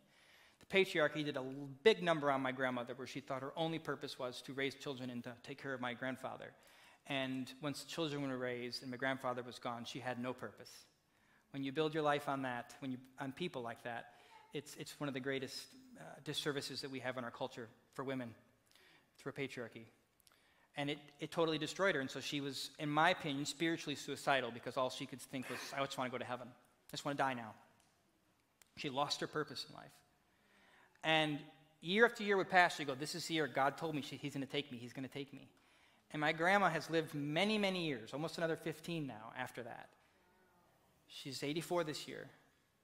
The 0.59 0.77
patriarchy 0.77 1.25
did 1.25 1.37
a 1.37 1.43
big 1.83 2.03
number 2.03 2.29
on 2.29 2.41
my 2.41 2.51
grandmother 2.51 2.93
where 2.95 3.07
she 3.07 3.19
thought 3.19 3.41
her 3.41 3.53
only 3.55 3.79
purpose 3.79 4.19
was 4.19 4.41
to 4.43 4.53
raise 4.53 4.75
children 4.75 5.09
and 5.09 5.23
to 5.23 5.33
take 5.43 5.61
care 5.61 5.73
of 5.73 5.81
my 5.81 5.93
grandfather. 5.93 6.51
And 7.07 7.51
once 7.61 7.83
children 7.83 8.27
were 8.29 8.37
raised 8.37 8.83
and 8.83 8.91
my 8.91 8.97
grandfather 8.97 9.41
was 9.41 9.57
gone, 9.57 9.85
she 9.85 9.99
had 9.99 10.19
no 10.19 10.33
purpose. 10.33 10.71
When 11.51 11.63
you 11.63 11.71
build 11.71 11.93
your 11.95 12.03
life 12.03 12.29
on 12.29 12.43
that, 12.43 12.75
when 12.79 12.91
you, 12.91 12.97
on 13.19 13.31
people 13.31 13.63
like 13.63 13.83
that, 13.83 14.11
it's, 14.53 14.75
it's 14.75 14.99
one 14.99 15.07
of 15.07 15.13
the 15.13 15.19
greatest 15.19 15.65
uh, 15.99 16.03
disservices 16.23 16.81
that 16.81 16.91
we 16.91 16.99
have 16.99 17.17
in 17.17 17.23
our 17.23 17.31
culture 17.31 17.67
for 17.93 18.03
women 18.03 18.35
through 19.17 19.31
patriarchy 19.31 19.85
and 20.77 20.89
it, 20.89 20.97
it 21.19 21.31
totally 21.31 21.57
destroyed 21.57 21.95
her. 21.95 22.01
And 22.01 22.09
so 22.09 22.19
she 22.19 22.41
was, 22.41 22.71
in 22.79 22.89
my 22.89 23.09
opinion, 23.09 23.45
spiritually 23.45 23.95
suicidal 23.95 24.51
because 24.51 24.77
all 24.77 24.89
she 24.89 25.05
could 25.05 25.21
think 25.21 25.49
was, 25.49 25.59
I 25.75 25.83
just 25.83 25.97
want 25.97 26.09
to 26.09 26.11
go 26.11 26.17
to 26.17 26.25
heaven. 26.25 26.47
I 26.49 26.91
just 26.91 27.05
want 27.05 27.17
to 27.17 27.23
die 27.23 27.33
now. 27.33 27.53
She 28.77 28.89
lost 28.89 29.19
her 29.21 29.27
purpose 29.27 29.65
in 29.69 29.75
life. 29.75 29.91
And 31.03 31.39
year 31.81 32.05
after 32.05 32.23
year 32.23 32.37
would 32.37 32.49
pass, 32.49 32.77
she'd 32.77 32.87
go, 32.87 32.95
This 32.95 33.15
is 33.15 33.25
the 33.25 33.35
year 33.35 33.47
God 33.47 33.77
told 33.77 33.95
me 33.95 34.01
she, 34.01 34.15
He's 34.15 34.33
going 34.33 34.45
to 34.45 34.51
take 34.51 34.71
me. 34.71 34.77
He's 34.77 34.93
going 34.93 35.07
to 35.07 35.13
take 35.13 35.33
me. 35.33 35.49
And 36.11 36.19
my 36.19 36.31
grandma 36.31 36.69
has 36.69 36.89
lived 36.89 37.13
many, 37.13 37.57
many 37.57 37.85
years, 37.85 38.13
almost 38.13 38.37
another 38.37 38.55
15 38.55 39.07
now 39.07 39.31
after 39.37 39.63
that. 39.63 39.89
She's 41.07 41.43
84 41.43 41.85
this 41.85 42.07
year. 42.07 42.27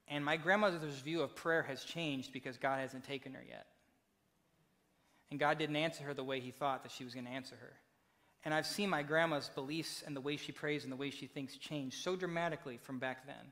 And 0.07 0.23
my 0.23 0.37
grandmother's 0.37 0.99
view 0.99 1.21
of 1.21 1.35
prayer 1.35 1.63
has 1.63 1.83
changed 1.83 2.31
because 2.31 2.57
God 2.57 2.79
hasn't 2.79 3.03
taken 3.03 3.33
her 3.33 3.43
yet. 3.47 3.67
And 5.29 5.39
God 5.39 5.57
didn't 5.57 5.75
answer 5.75 6.03
her 6.03 6.13
the 6.13 6.23
way 6.23 6.39
he 6.39 6.51
thought 6.51 6.83
that 6.83 6.91
she 6.91 7.03
was 7.03 7.13
going 7.13 7.25
to 7.25 7.31
answer 7.31 7.55
her. 7.59 7.73
And 8.45 8.53
I've 8.53 8.65
seen 8.65 8.89
my 8.89 9.03
grandma's 9.03 9.49
beliefs 9.49 10.03
and 10.05 10.15
the 10.15 10.21
way 10.21 10.37
she 10.37 10.51
prays 10.51 10.83
and 10.83 10.91
the 10.91 10.97
way 10.97 11.09
she 11.09 11.27
thinks 11.27 11.57
change 11.57 12.01
so 12.01 12.15
dramatically 12.15 12.79
from 12.81 12.99
back 12.99 13.25
then. 13.25 13.51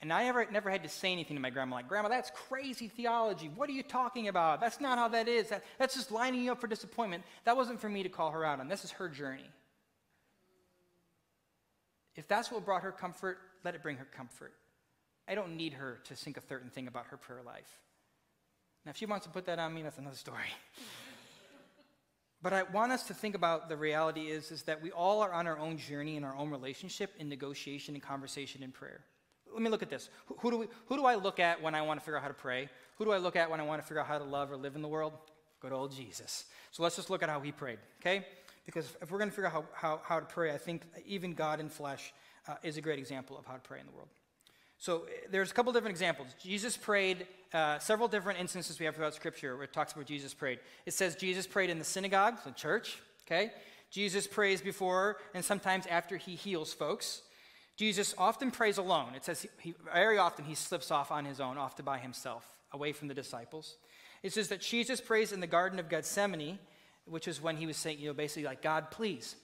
And 0.00 0.12
I 0.12 0.24
ever, 0.24 0.46
never 0.50 0.68
had 0.68 0.82
to 0.82 0.88
say 0.88 1.12
anything 1.12 1.36
to 1.36 1.40
my 1.40 1.50
grandma 1.50 1.76
like, 1.76 1.88
Grandma, 1.88 2.08
that's 2.08 2.30
crazy 2.48 2.88
theology. 2.88 3.48
What 3.54 3.68
are 3.68 3.72
you 3.72 3.84
talking 3.84 4.26
about? 4.26 4.60
That's 4.60 4.80
not 4.80 4.98
how 4.98 5.08
that 5.08 5.28
is. 5.28 5.48
That, 5.48 5.62
that's 5.78 5.94
just 5.94 6.10
lining 6.10 6.42
you 6.42 6.52
up 6.52 6.60
for 6.60 6.66
disappointment. 6.66 7.22
That 7.44 7.56
wasn't 7.56 7.80
for 7.80 7.88
me 7.88 8.02
to 8.02 8.08
call 8.08 8.32
her 8.32 8.44
out 8.44 8.58
on. 8.58 8.66
This 8.66 8.84
is 8.84 8.90
her 8.92 9.08
journey. 9.08 9.48
If 12.16 12.26
that's 12.26 12.50
what 12.50 12.64
brought 12.64 12.82
her 12.82 12.92
comfort, 12.92 13.38
let 13.64 13.76
it 13.76 13.82
bring 13.82 13.96
her 13.96 14.08
comfort. 14.16 14.52
I 15.28 15.36
don't 15.36 15.56
need 15.56 15.74
her 15.74 16.00
to 16.04 16.14
think 16.16 16.36
a 16.36 16.42
certain 16.48 16.70
thing 16.70 16.88
about 16.88 17.06
her 17.06 17.16
prayer 17.16 17.42
life. 17.44 17.78
Now, 18.84 18.90
if 18.90 18.96
she 18.96 19.06
wants 19.06 19.26
to 19.26 19.32
put 19.32 19.46
that 19.46 19.58
on 19.58 19.72
me, 19.72 19.82
that's 19.82 19.98
another 19.98 20.16
story. 20.16 20.46
but 22.42 22.52
I 22.52 22.64
want 22.64 22.92
us 22.92 23.04
to 23.04 23.14
think 23.14 23.34
about 23.34 23.68
the 23.68 23.76
reality 23.76 24.22
is, 24.22 24.50
is 24.50 24.62
that 24.62 24.82
we 24.82 24.90
all 24.90 25.20
are 25.20 25.32
on 25.32 25.46
our 25.46 25.58
own 25.58 25.78
journey 25.78 26.16
in 26.16 26.24
our 26.24 26.36
own 26.36 26.50
relationship 26.50 27.12
in 27.18 27.28
negotiation 27.28 27.94
and 27.94 28.02
conversation 28.02 28.62
and 28.62 28.74
prayer. 28.74 29.04
Let 29.52 29.62
me 29.62 29.70
look 29.70 29.82
at 29.82 29.90
this. 29.90 30.08
Who, 30.26 30.36
who 30.40 30.50
do 30.50 30.58
we, 30.58 30.66
who 30.86 30.96
do 30.96 31.04
I 31.04 31.14
look 31.14 31.38
at 31.38 31.62
when 31.62 31.74
I 31.74 31.82
want 31.82 32.00
to 32.00 32.04
figure 32.04 32.16
out 32.16 32.22
how 32.22 32.28
to 32.28 32.34
pray? 32.34 32.68
Who 32.98 33.04
do 33.04 33.12
I 33.12 33.18
look 33.18 33.36
at 33.36 33.50
when 33.50 33.60
I 33.60 33.64
want 33.64 33.80
to 33.82 33.86
figure 33.86 34.00
out 34.00 34.06
how 34.06 34.18
to 34.18 34.24
love 34.24 34.50
or 34.50 34.56
live 34.56 34.74
in 34.74 34.82
the 34.82 34.88
world? 34.88 35.12
Good 35.60 35.72
old 35.72 35.94
Jesus. 35.94 36.46
So 36.72 36.82
let's 36.82 36.96
just 36.96 37.10
look 37.10 37.22
at 37.22 37.28
how 37.28 37.40
he 37.40 37.52
prayed, 37.52 37.78
okay? 38.00 38.26
Because 38.66 38.96
if 39.00 39.10
we're 39.10 39.18
going 39.18 39.30
to 39.30 39.34
figure 39.34 39.46
out 39.46 39.52
how, 39.52 39.64
how, 39.74 40.00
how 40.02 40.20
to 40.20 40.26
pray, 40.26 40.52
I 40.52 40.58
think 40.58 40.82
even 41.06 41.34
God 41.34 41.60
in 41.60 41.68
flesh 41.68 42.12
uh, 42.48 42.54
is 42.62 42.76
a 42.76 42.80
great 42.80 42.98
example 42.98 43.38
of 43.38 43.46
how 43.46 43.54
to 43.54 43.60
pray 43.60 43.78
in 43.78 43.86
the 43.86 43.92
world. 43.92 44.08
So 44.82 45.02
eh, 45.02 45.28
there's 45.30 45.52
a 45.52 45.54
couple 45.54 45.72
different 45.72 45.92
examples. 45.92 46.34
Jesus 46.42 46.76
prayed, 46.76 47.28
uh, 47.54 47.78
several 47.78 48.08
different 48.08 48.40
instances 48.40 48.80
we 48.80 48.84
have 48.86 48.96
throughout 48.96 49.14
Scripture 49.14 49.54
where 49.54 49.64
it 49.64 49.72
talks 49.72 49.92
about 49.92 50.06
Jesus 50.06 50.34
prayed. 50.34 50.58
It 50.86 50.92
says 50.92 51.14
Jesus 51.14 51.46
prayed 51.46 51.70
in 51.70 51.78
the 51.78 51.84
synagogue, 51.84 52.38
the 52.44 52.50
church, 52.50 52.98
okay? 53.24 53.52
Jesus 53.92 54.26
prays 54.26 54.60
before 54.60 55.18
and 55.34 55.44
sometimes 55.44 55.86
after 55.86 56.16
he 56.16 56.34
heals 56.34 56.72
folks. 56.72 57.22
Jesus 57.76 58.12
often 58.18 58.50
prays 58.50 58.76
alone. 58.76 59.14
It 59.14 59.24
says 59.24 59.46
he, 59.60 59.74
very 59.94 60.18
often 60.18 60.44
he 60.44 60.56
slips 60.56 60.90
off 60.90 61.12
on 61.12 61.26
his 61.26 61.38
own, 61.38 61.58
off 61.58 61.76
to 61.76 61.84
by 61.84 61.98
himself, 61.98 62.44
away 62.72 62.92
from 62.92 63.06
the 63.06 63.14
disciples. 63.14 63.76
It 64.24 64.32
says 64.32 64.48
that 64.48 64.62
Jesus 64.62 65.00
prays 65.00 65.30
in 65.30 65.38
the 65.38 65.46
Garden 65.46 65.78
of 65.78 65.88
Gethsemane, 65.88 66.58
which 67.04 67.28
is 67.28 67.40
when 67.40 67.56
he 67.56 67.68
was 67.68 67.76
saying, 67.76 68.00
you 68.00 68.08
know, 68.08 68.14
basically 68.14 68.44
like, 68.44 68.62
God, 68.62 68.90
please, 68.90 69.36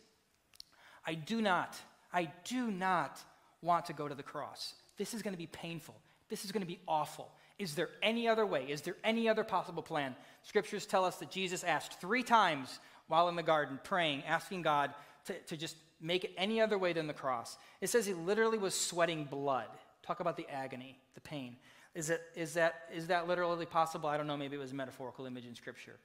I 1.07 1.15
do 1.15 1.41
not, 1.41 1.77
I 2.13 2.33
do 2.45 2.73
not 2.73 3.21
want 3.63 3.87
to 3.87 3.93
go 3.93 4.09
to 4.09 4.17
the 4.17 4.25
cross. 4.25 4.75
This 4.99 5.15
is 5.15 5.23
going 5.23 5.35
to 5.35 5.39
be 5.39 5.47
painful. 5.47 5.95
This 6.29 6.45
is 6.45 6.53
going 6.53 6.63
to 6.63 6.67
be 6.67 6.81
awful. 6.87 7.31
Is 7.59 7.75
there 7.75 7.89
any 8.03 8.29
other 8.29 8.45
way? 8.45 8.67
Is 8.69 8.83
there 8.83 8.97
any 9.03 9.29
other 9.29 9.45
possible 9.45 9.83
plan? 9.83 10.15
Scriptures 10.43 10.87
tell 10.87 11.05
us 11.05 11.17
that 11.17 11.31
Jesus 11.31 11.65
asked 11.65 12.01
three 12.01 12.23
times 12.23 12.79
while 13.09 13.29
in 13.29 13.37
the 13.37 13.43
garden, 13.43 13.81
praying, 13.83 14.23
asking 14.25 14.63
God 14.63 14.93
to, 15.25 15.35
to 15.47 15.57
just 15.57 15.77
make 16.01 16.25
it 16.25 16.33
any 16.37 16.61
other 16.61 16.79
way 16.79 16.93
than 16.93 17.07
the 17.07 17.15
cross. 17.15 17.57
It 17.81 17.89
says 17.89 18.07
he 18.07 18.15
literally 18.15 18.59
was 18.59 18.75
sweating 18.75 19.25
blood. 19.25 19.69
Talk 20.03 20.21
about 20.21 20.37
the 20.37 20.49
agony, 20.49 20.99
the 21.15 21.21
pain. 21.21 21.57
Is, 21.95 22.11
it, 22.11 22.21
is, 22.37 22.55
that, 22.55 22.83
is 22.95 23.09
that 23.09 23.27
literally 23.27 23.67
possible? 23.67 24.09
I 24.09 24.17
don't 24.17 24.27
know. 24.27 24.37
Maybe 24.37 24.57
it 24.57 24.61
was 24.61 24.73
a 24.73 24.77
metaphorical 24.77 25.27
image 25.27 25.47
in 25.47 25.55
Scripture. 25.55 25.97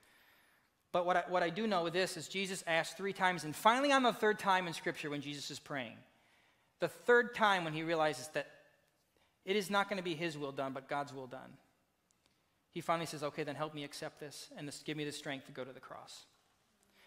But 0.91 1.05
what 1.05 1.17
I, 1.17 1.23
what 1.27 1.43
I 1.43 1.49
do 1.49 1.67
know 1.67 1.83
with 1.83 1.93
this 1.93 2.17
is 2.17 2.27
Jesus 2.27 2.63
asked 2.65 2.97
three 2.97 3.13
times, 3.13 3.43
and 3.43 3.55
finally 3.55 3.91
on 3.91 4.03
the 4.03 4.13
third 4.13 4.39
time 4.39 4.67
in 4.67 4.73
Scripture 4.73 5.09
when 5.09 5.21
Jesus 5.21 5.51
is 5.51 5.59
praying, 5.59 5.97
the 6.79 6.87
third 6.87 7.35
time 7.35 7.63
when 7.63 7.73
he 7.73 7.83
realizes 7.83 8.27
that 8.29 8.47
it 9.45 9.55
is 9.55 9.69
not 9.69 9.89
going 9.89 9.97
to 9.97 10.03
be 10.03 10.15
his 10.15 10.37
will 10.37 10.51
done, 10.51 10.73
but 10.73 10.87
God's 10.87 11.13
will 11.13 11.27
done. 11.27 11.57
He 12.71 12.81
finally 12.81 13.05
says, 13.05 13.23
Okay, 13.23 13.43
then 13.43 13.55
help 13.55 13.73
me 13.73 13.83
accept 13.83 14.19
this 14.19 14.49
and 14.57 14.67
this, 14.67 14.81
give 14.83 14.97
me 14.97 15.05
the 15.05 15.11
strength 15.11 15.45
to 15.47 15.51
go 15.51 15.63
to 15.63 15.71
the 15.71 15.79
cross. 15.79 16.25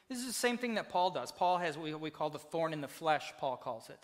This 0.09 0.19
is 0.19 0.27
the 0.27 0.33
same 0.33 0.57
thing 0.57 0.75
that 0.75 0.89
Paul 0.89 1.11
does. 1.11 1.33
Paul 1.33 1.59
has 1.59 1.77
what 1.77 2.01
we 2.01 2.11
call 2.11 2.31
the 2.31 2.39
thorn 2.39 2.73
in 2.73 2.81
the 2.81 2.89
flesh, 2.89 3.33
Paul 3.39 3.57
calls 3.57 3.91
it. 3.91 3.99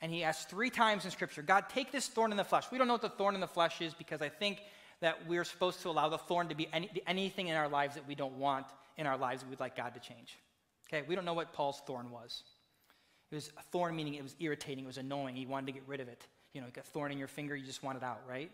And 0.00 0.12
he 0.12 0.22
asks 0.22 0.44
three 0.44 0.70
times 0.70 1.04
in 1.04 1.10
Scripture, 1.10 1.42
God, 1.42 1.64
take 1.68 1.90
this 1.90 2.06
thorn 2.06 2.30
in 2.30 2.36
the 2.36 2.44
flesh. 2.44 2.64
We 2.70 2.78
don't 2.78 2.86
know 2.86 2.94
what 2.94 3.02
the 3.02 3.08
thorn 3.08 3.34
in 3.34 3.40
the 3.40 3.48
flesh 3.48 3.80
is 3.80 3.92
because 3.92 4.22
I 4.22 4.28
think 4.28 4.62
that 5.00 5.26
we're 5.26 5.44
supposed 5.44 5.82
to 5.82 5.88
allow 5.88 6.08
the 6.08 6.18
thorn 6.18 6.48
to 6.48 6.54
be 6.54 6.68
any, 6.72 6.88
anything 7.06 7.48
in 7.48 7.56
our 7.56 7.68
lives 7.68 7.96
that 7.96 8.06
we 8.06 8.14
don't 8.14 8.36
want 8.36 8.66
in 8.96 9.06
our 9.06 9.18
lives 9.18 9.42
that 9.42 9.50
we'd 9.50 9.60
like 9.60 9.76
God 9.76 9.94
to 9.94 10.00
change. 10.00 10.38
Okay, 10.88 11.04
we 11.06 11.14
don't 11.14 11.24
know 11.24 11.34
what 11.34 11.52
Paul's 11.52 11.82
thorn 11.86 12.10
was. 12.10 12.44
It 13.30 13.34
was 13.34 13.50
a 13.58 13.62
thorn 13.62 13.96
meaning 13.96 14.14
it 14.14 14.22
was 14.22 14.36
irritating, 14.40 14.84
it 14.84 14.86
was 14.86 14.98
annoying, 14.98 15.36
he 15.36 15.46
wanted 15.46 15.66
to 15.66 15.72
get 15.72 15.82
rid 15.86 16.00
of 16.00 16.08
it 16.08 16.26
you 16.52 16.60
know, 16.60 16.66
got 16.72 16.84
a 16.84 16.88
thorn 16.88 17.12
in 17.12 17.18
your 17.18 17.28
finger, 17.28 17.54
you 17.54 17.64
just 17.64 17.82
want 17.82 17.96
it 17.96 18.04
out, 18.04 18.20
right? 18.28 18.50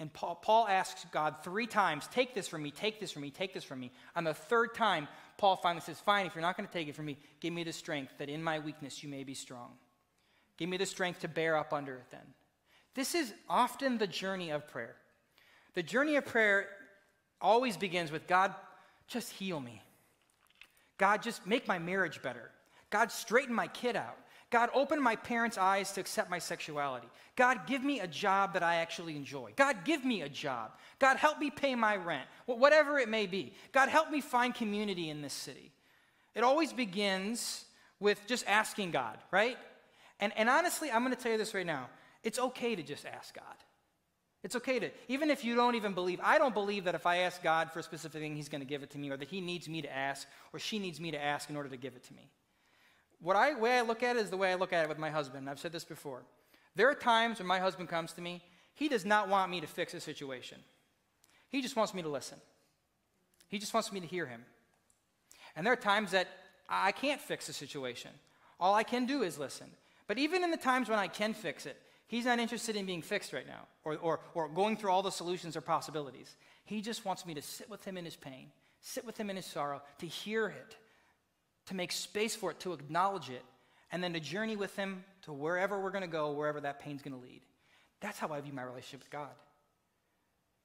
And 0.00 0.12
Paul, 0.12 0.36
Paul 0.36 0.68
asks 0.68 1.04
God 1.10 1.36
three 1.42 1.66
times, 1.66 2.08
Take 2.12 2.34
this 2.34 2.46
from 2.46 2.62
me, 2.62 2.70
take 2.70 3.00
this 3.00 3.10
from 3.10 3.22
me, 3.22 3.30
take 3.30 3.52
this 3.52 3.64
from 3.64 3.80
me. 3.80 3.90
On 4.14 4.24
the 4.24 4.34
third 4.34 4.74
time, 4.74 5.08
Paul 5.38 5.56
finally 5.56 5.80
says, 5.80 5.98
Fine, 5.98 6.26
if 6.26 6.34
you're 6.34 6.42
not 6.42 6.56
going 6.56 6.66
to 6.66 6.72
take 6.72 6.88
it 6.88 6.94
from 6.94 7.06
me, 7.06 7.18
give 7.40 7.52
me 7.52 7.64
the 7.64 7.72
strength 7.72 8.12
that 8.18 8.28
in 8.28 8.42
my 8.42 8.60
weakness 8.60 9.02
you 9.02 9.08
may 9.08 9.24
be 9.24 9.34
strong. 9.34 9.72
Give 10.56 10.68
me 10.68 10.76
the 10.76 10.86
strength 10.86 11.20
to 11.20 11.28
bear 11.28 11.56
up 11.56 11.72
under 11.72 11.94
it 11.94 12.06
then. 12.10 12.20
This 12.94 13.14
is 13.14 13.32
often 13.48 13.98
the 13.98 14.06
journey 14.06 14.50
of 14.50 14.66
prayer. 14.68 14.96
The 15.74 15.82
journey 15.82 16.16
of 16.16 16.26
prayer 16.26 16.68
always 17.40 17.76
begins 17.76 18.10
with 18.10 18.26
God, 18.26 18.54
just 19.06 19.32
heal 19.32 19.60
me. 19.60 19.82
God, 20.96 21.22
just 21.22 21.46
make 21.46 21.68
my 21.68 21.78
marriage 21.78 22.22
better. 22.22 22.50
God, 22.90 23.12
straighten 23.12 23.54
my 23.54 23.68
kid 23.68 23.96
out. 23.96 24.16
God, 24.50 24.70
open 24.72 25.02
my 25.02 25.16
parents' 25.16 25.58
eyes 25.58 25.92
to 25.92 26.00
accept 26.00 26.30
my 26.30 26.38
sexuality. 26.38 27.08
God, 27.36 27.66
give 27.66 27.84
me 27.84 28.00
a 28.00 28.06
job 28.06 28.54
that 28.54 28.62
I 28.62 28.76
actually 28.76 29.14
enjoy. 29.14 29.52
God, 29.56 29.84
give 29.84 30.04
me 30.04 30.22
a 30.22 30.28
job. 30.28 30.72
God, 30.98 31.18
help 31.18 31.38
me 31.38 31.50
pay 31.50 31.74
my 31.74 31.96
rent. 31.96 32.26
Whatever 32.46 32.98
it 32.98 33.10
may 33.10 33.26
be. 33.26 33.52
God, 33.72 33.90
help 33.90 34.10
me 34.10 34.22
find 34.22 34.54
community 34.54 35.10
in 35.10 35.20
this 35.20 35.34
city. 35.34 35.70
It 36.34 36.44
always 36.44 36.72
begins 36.72 37.64
with 38.00 38.20
just 38.26 38.46
asking 38.46 38.92
God, 38.92 39.18
right? 39.30 39.58
And, 40.20 40.32
and 40.36 40.48
honestly, 40.48 40.90
I'm 40.90 41.02
going 41.02 41.14
to 41.14 41.20
tell 41.20 41.32
you 41.32 41.38
this 41.38 41.52
right 41.52 41.66
now. 41.66 41.88
It's 42.22 42.38
okay 42.38 42.74
to 42.74 42.82
just 42.82 43.04
ask 43.04 43.34
God. 43.34 43.44
It's 44.42 44.56
okay 44.56 44.78
to, 44.78 44.90
even 45.08 45.30
if 45.30 45.44
you 45.44 45.56
don't 45.56 45.74
even 45.74 45.94
believe, 45.94 46.20
I 46.22 46.38
don't 46.38 46.54
believe 46.54 46.84
that 46.84 46.94
if 46.94 47.06
I 47.06 47.18
ask 47.18 47.42
God 47.42 47.72
for 47.72 47.80
a 47.80 47.82
specific 47.82 48.22
thing, 48.22 48.36
He's 48.36 48.48
going 48.48 48.60
to 48.60 48.66
give 48.66 48.82
it 48.82 48.90
to 48.90 48.98
me, 48.98 49.10
or 49.10 49.16
that 49.16 49.28
He 49.28 49.40
needs 49.40 49.68
me 49.68 49.82
to 49.82 49.92
ask, 49.92 50.26
or 50.52 50.58
she 50.58 50.78
needs 50.78 51.00
me 51.00 51.10
to 51.10 51.22
ask 51.22 51.50
in 51.50 51.56
order 51.56 51.68
to 51.68 51.76
give 51.76 51.96
it 51.96 52.04
to 52.04 52.14
me. 52.14 52.30
What 53.20 53.36
I, 53.36 53.54
way 53.54 53.78
I 53.78 53.82
look 53.82 54.02
at 54.02 54.16
it 54.16 54.20
is 54.20 54.30
the 54.30 54.36
way 54.36 54.52
I 54.52 54.54
look 54.54 54.72
at 54.72 54.84
it 54.84 54.88
with 54.88 54.98
my 54.98 55.10
husband. 55.10 55.50
I've 55.50 55.58
said 55.58 55.72
this 55.72 55.84
before. 55.84 56.22
There 56.76 56.88
are 56.88 56.94
times 56.94 57.38
when 57.38 57.48
my 57.48 57.58
husband 57.58 57.88
comes 57.88 58.12
to 58.12 58.20
me, 58.20 58.42
he 58.74 58.88
does 58.88 59.04
not 59.04 59.28
want 59.28 59.50
me 59.50 59.60
to 59.60 59.66
fix 59.66 59.94
a 59.94 60.00
situation. 60.00 60.58
He 61.48 61.62
just 61.62 61.74
wants 61.74 61.94
me 61.94 62.02
to 62.02 62.08
listen. 62.08 62.38
He 63.48 63.58
just 63.58 63.74
wants 63.74 63.90
me 63.90 64.00
to 64.00 64.06
hear 64.06 64.26
him. 64.26 64.44
And 65.56 65.66
there 65.66 65.72
are 65.72 65.76
times 65.76 66.12
that 66.12 66.28
I 66.68 66.92
can't 66.92 67.20
fix 67.20 67.48
a 67.48 67.52
situation. 67.52 68.10
All 68.60 68.74
I 68.74 68.82
can 68.82 69.06
do 69.06 69.22
is 69.22 69.38
listen. 69.38 69.68
But 70.06 70.18
even 70.18 70.44
in 70.44 70.50
the 70.50 70.56
times 70.56 70.88
when 70.88 70.98
I 70.98 71.08
can 71.08 71.34
fix 71.34 71.66
it, 71.66 71.76
he's 72.06 72.26
not 72.26 72.38
interested 72.38 72.76
in 72.76 72.86
being 72.86 73.02
fixed 73.02 73.32
right 73.32 73.46
now 73.46 73.66
or, 73.84 73.96
or, 73.96 74.20
or 74.34 74.48
going 74.48 74.76
through 74.76 74.90
all 74.90 75.02
the 75.02 75.10
solutions 75.10 75.56
or 75.56 75.60
possibilities. 75.60 76.36
He 76.64 76.80
just 76.80 77.04
wants 77.04 77.26
me 77.26 77.34
to 77.34 77.42
sit 77.42 77.68
with 77.68 77.84
him 77.84 77.96
in 77.96 78.04
his 78.04 78.16
pain, 78.16 78.50
sit 78.80 79.04
with 79.04 79.18
him 79.18 79.30
in 79.30 79.36
his 79.36 79.46
sorrow, 79.46 79.82
to 79.98 80.06
hear 80.06 80.48
it, 80.48 80.76
to 81.68 81.74
make 81.74 81.92
space 81.92 82.34
for 82.34 82.50
it, 82.50 82.60
to 82.60 82.72
acknowledge 82.72 83.30
it, 83.30 83.44
and 83.92 84.02
then 84.02 84.12
to 84.14 84.20
journey 84.20 84.56
with 84.56 84.74
Him 84.76 85.04
to 85.22 85.32
wherever 85.32 85.78
we're 85.80 85.90
going 85.90 86.02
to 86.02 86.08
go, 86.08 86.32
wherever 86.32 86.60
that 86.60 86.80
pain's 86.80 87.02
going 87.02 87.14
to 87.14 87.22
lead. 87.22 87.42
That's 88.00 88.18
how 88.18 88.28
I 88.28 88.40
view 88.40 88.52
my 88.52 88.62
relationship 88.62 89.00
with 89.00 89.10
God. 89.10 89.28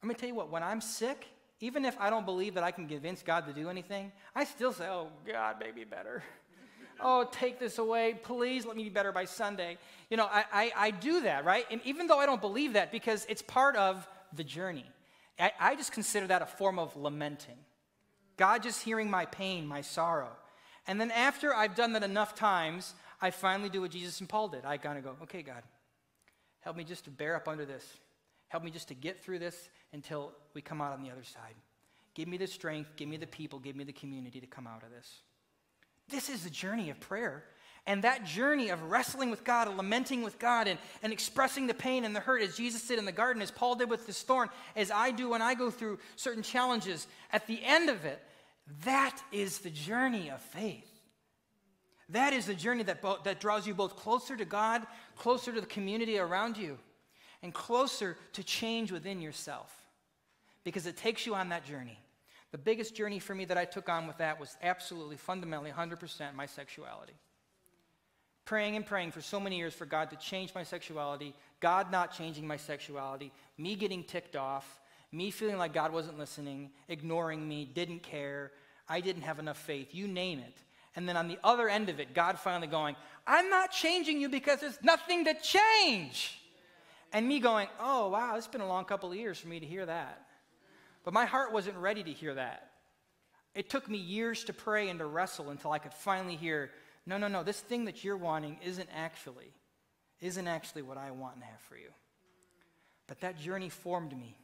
I'm 0.02 0.08
going 0.08 0.16
to 0.16 0.20
tell 0.20 0.30
you 0.30 0.36
what, 0.36 0.50
when 0.50 0.64
I'm 0.64 0.82
sick, 0.82 1.28
even 1.60 1.86
if 1.86 1.96
I 2.00 2.10
don't 2.10 2.26
believe 2.26 2.56
that 2.56 2.64
I 2.64 2.72
can 2.72 2.88
convince 2.88 3.22
God 3.22 3.46
to 3.48 3.54
do 3.54 3.70
anything, 3.70 4.12
I 4.36 4.44
still 4.44 4.74
say, 4.74 4.88
Oh, 4.88 5.08
God, 5.26 5.58
make 5.60 5.76
me 5.76 5.84
better. 5.84 6.24
oh, 7.00 7.28
take 7.32 7.60
this 7.60 7.78
away. 7.78 8.20
Please 8.22 8.66
let 8.66 8.76
me 8.76 8.84
be 8.84 8.90
better 8.90 9.12
by 9.12 9.26
Sunday. 9.26 9.78
You 10.10 10.18
know, 10.18 10.28
I, 10.30 10.46
I, 10.52 10.72
I, 10.76 10.92
do 10.92 11.22
that, 11.22 11.46
right? 11.46 11.66
And 11.72 11.82
even 11.86 12.08
though 12.08 12.20
I 12.20 12.26
don't 12.26 12.42
believe 12.42 12.74
that, 12.74 12.92
because 12.92 13.26
it's 13.30 13.42
part 13.42 13.76
of 13.76 14.08
the 14.34 14.44
journey, 14.44 14.86
I, 15.40 15.52
I 15.60 15.76
just 15.76 15.92
consider 15.92 16.28
that 16.28 16.42
a 16.42 16.46
form 16.46 16.80
of 16.80 16.96
lamenting. 16.96 17.58
God 18.38 18.64
just 18.64 18.84
hearing 18.84 19.10
my 19.10 19.26
pain, 19.26 19.66
my 19.66 19.82
sorrow. 19.82 20.30
And 20.88 21.00
then 21.00 21.12
after 21.12 21.54
I've 21.54 21.76
done 21.76 21.94
that 21.94 22.04
enough 22.04 22.36
times, 22.36 22.94
I 23.22 23.32
finally 23.32 23.70
do 23.70 23.82
what 23.82 23.92
Jesus 23.92 24.20
and 24.20 24.28
Paul 24.28 24.50
did. 24.50 24.66
I 24.66 24.78
kind 24.78 24.98
of 24.98 25.04
go, 25.04 25.16
okay, 25.24 25.42
God, 25.42 25.64
help 26.60 26.76
me 26.76 26.84
just 26.84 27.06
to 27.06 27.10
bear 27.10 27.36
up 27.36 27.48
under 27.48 27.66
this. 27.66 27.86
Help 28.50 28.64
me 28.64 28.72
just 28.72 28.90
to 28.90 28.94
get 28.94 29.24
through 29.24 29.40
this 29.40 29.70
until 29.94 30.32
we 30.54 30.62
come 30.62 30.82
out 30.82 30.94
on 30.94 31.02
the 31.02 31.10
other 31.10 31.24
side. 31.24 31.56
Give 32.14 32.28
me 32.28 32.38
the 32.38 32.48
strength, 32.48 32.92
give 32.96 33.08
me 33.08 33.18
the 33.18 33.26
people, 33.26 33.60
give 33.60 33.76
me 33.76 33.84
the 33.84 33.94
community 33.94 34.40
to 34.40 34.46
come 34.46 34.68
out 34.68 34.84
of 34.84 34.92
this. 34.92 35.22
This 36.10 36.30
is 36.30 36.44
the 36.44 36.50
journey 36.50 36.90
of 36.90 37.00
prayer. 37.00 37.46
And 37.86 38.04
that 38.04 38.26
journey 38.26 38.70
of 38.70 38.82
wrestling 38.84 39.30
with 39.30 39.44
God, 39.44 39.68
and 39.68 39.76
lamenting 39.76 40.24
with 40.24 40.40
God, 40.40 40.68
and, 40.68 40.80
and 41.02 41.12
expressing 41.12 41.68
the 41.68 41.74
pain 41.74 42.06
and 42.06 42.16
the 42.16 42.22
hurt 42.22 42.42
as 42.42 42.56
Jesus 42.56 42.88
did 42.88 42.98
in 42.98 43.06
the 43.06 43.12
garden, 43.12 43.42
as 43.42 43.52
Paul 43.52 43.76
did 43.76 43.90
with 43.90 44.08
this 44.08 44.22
thorn, 44.22 44.50
as 44.76 44.90
I 44.90 45.12
do 45.12 45.30
when 45.30 45.42
I 45.42 45.54
go 45.54 45.70
through 45.70 46.00
certain 46.16 46.44
challenges, 46.44 47.08
at 47.32 47.46
the 47.46 47.60
end 47.64 47.90
of 47.90 48.06
it, 48.06 48.22
that 48.86 49.22
is 49.32 49.60
the 49.60 49.70
journey 49.70 50.30
of 50.30 50.42
faith. 50.42 50.90
That 52.10 52.34
is 52.34 52.46
the 52.46 52.54
journey 52.54 52.84
that, 52.84 53.02
bo- 53.02 53.20
that 53.24 53.40
draws 53.40 53.66
you 53.66 53.74
both 53.74 53.96
closer 53.96 54.36
to 54.36 54.46
God, 54.46 54.86
closer 55.18 55.52
to 55.52 55.62
the 55.62 55.68
community 55.68 56.18
around 56.20 56.58
you, 56.58 56.78
and 57.42 57.54
closer 57.54 58.18
to 58.34 58.44
change 58.44 58.92
within 58.92 59.22
yourself. 59.22 59.74
Because 60.64 60.86
it 60.86 60.96
takes 60.96 61.26
you 61.26 61.36
on 61.36 61.50
that 61.50 61.66
journey. 61.66 62.00
The 62.52 62.58
biggest 62.58 62.96
journey 62.96 63.20
for 63.20 63.34
me 63.34 63.46
that 63.46 63.58
I 63.58 63.66
took 63.66 63.90
on 63.90 64.06
with 64.06 64.18
that 64.20 64.40
was 64.40 64.56
absolutely, 64.62 65.18
fundamentally, 65.18 65.72
100% 65.72 66.36
my 66.36 66.46
sexuality. 66.46 67.14
Praying 68.46 68.76
and 68.76 68.86
praying 68.86 69.12
for 69.12 69.22
so 69.22 69.40
many 69.40 69.58
years 69.58 69.74
for 69.74 69.86
God 69.86 70.10
to 70.12 70.16
change 70.18 70.54
my 70.54 70.64
sexuality, 70.64 71.34
God 71.60 71.92
not 71.92 72.16
changing 72.16 72.46
my 72.46 72.58
sexuality, 72.58 73.32
me 73.58 73.76
getting 73.76 74.04
ticked 74.04 74.36
off, 74.36 74.82
me 75.14 75.32
feeling 75.32 75.58
like 75.58 75.74
God 75.74 75.94
wasn't 75.94 76.18
listening, 76.18 76.72
ignoring 76.88 77.48
me, 77.48 77.66
didn't 77.66 78.02
care, 78.02 78.52
I 78.90 79.00
didn't 79.00 79.22
have 79.22 79.40
enough 79.40 79.58
faith, 79.58 79.94
you 79.94 80.08
name 80.08 80.40
it. 80.40 80.58
And 80.96 81.08
then 81.08 81.18
on 81.18 81.28
the 81.28 81.40
other 81.44 81.70
end 81.70 81.90
of 81.90 82.00
it, 82.00 82.14
God 82.14 82.38
finally 82.38 82.68
going, 82.68 82.96
I'm 83.26 83.50
not 83.50 83.72
changing 83.72 84.20
you 84.20 84.30
because 84.30 84.60
there's 84.60 84.78
nothing 84.84 85.26
to 85.26 85.34
change. 85.36 86.40
And 87.12 87.28
me 87.28 87.40
going, 87.40 87.68
oh, 87.80 88.10
wow, 88.10 88.36
it's 88.36 88.48
been 88.48 88.62
a 88.62 88.68
long 88.68 88.86
couple 88.86 89.12
of 89.12 89.18
years 89.18 89.40
for 89.40 89.48
me 89.48 89.60
to 89.60 89.66
hear 89.66 89.86
that. 89.86 90.26
But 91.04 91.14
my 91.14 91.26
heart 91.26 91.52
wasn't 91.52 91.78
ready 91.78 92.04
to 92.04 92.12
hear 92.12 92.34
that. 92.36 92.72
It 93.56 93.70
took 93.70 93.90
me 93.90 93.98
years 93.98 94.44
to 94.46 94.54
pray 94.54 94.90
and 94.90 95.00
to 95.00 95.06
wrestle 95.06 95.52
until 95.52 95.72
I 95.72 95.78
could 95.78 95.94
finally 95.94 96.36
hear, 96.36 96.72
no, 97.06 97.18
no, 97.18 97.28
no, 97.28 97.44
this 97.44 97.60
thing 97.60 97.86
that 97.86 98.04
you're 98.04 98.18
wanting 98.18 98.58
isn't 98.64 98.90
actually, 98.96 99.54
isn't 100.22 100.48
actually 100.48 100.82
what 100.82 100.98
I 100.98 101.12
want 101.12 101.36
and 101.36 101.44
have 101.44 101.60
for 101.62 101.78
you. 101.78 101.90
But 103.08 103.22
that 103.22 103.38
journey 103.38 103.70
formed 103.70 104.18
me. 104.18 104.38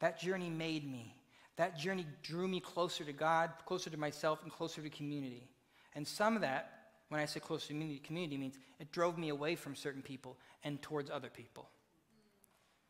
That 0.00 0.18
journey 0.18 0.50
made 0.50 0.90
me. 0.90 1.14
That 1.56 1.78
journey 1.78 2.06
drew 2.22 2.48
me 2.48 2.60
closer 2.60 3.04
to 3.04 3.12
God, 3.12 3.50
closer 3.66 3.90
to 3.90 3.96
myself, 3.96 4.42
and 4.42 4.50
closer 4.50 4.82
to 4.82 4.90
community. 4.90 5.50
And 5.94 6.06
some 6.06 6.34
of 6.36 6.42
that, 6.42 6.72
when 7.08 7.20
I 7.20 7.26
say 7.26 7.40
closer 7.40 7.68
to 7.68 7.72
community, 7.74 7.98
community 7.98 8.36
means 8.36 8.58
it 8.78 8.92
drove 8.92 9.18
me 9.18 9.28
away 9.28 9.56
from 9.56 9.74
certain 9.74 10.02
people 10.02 10.38
and 10.64 10.80
towards 10.80 11.10
other 11.10 11.28
people. 11.28 11.68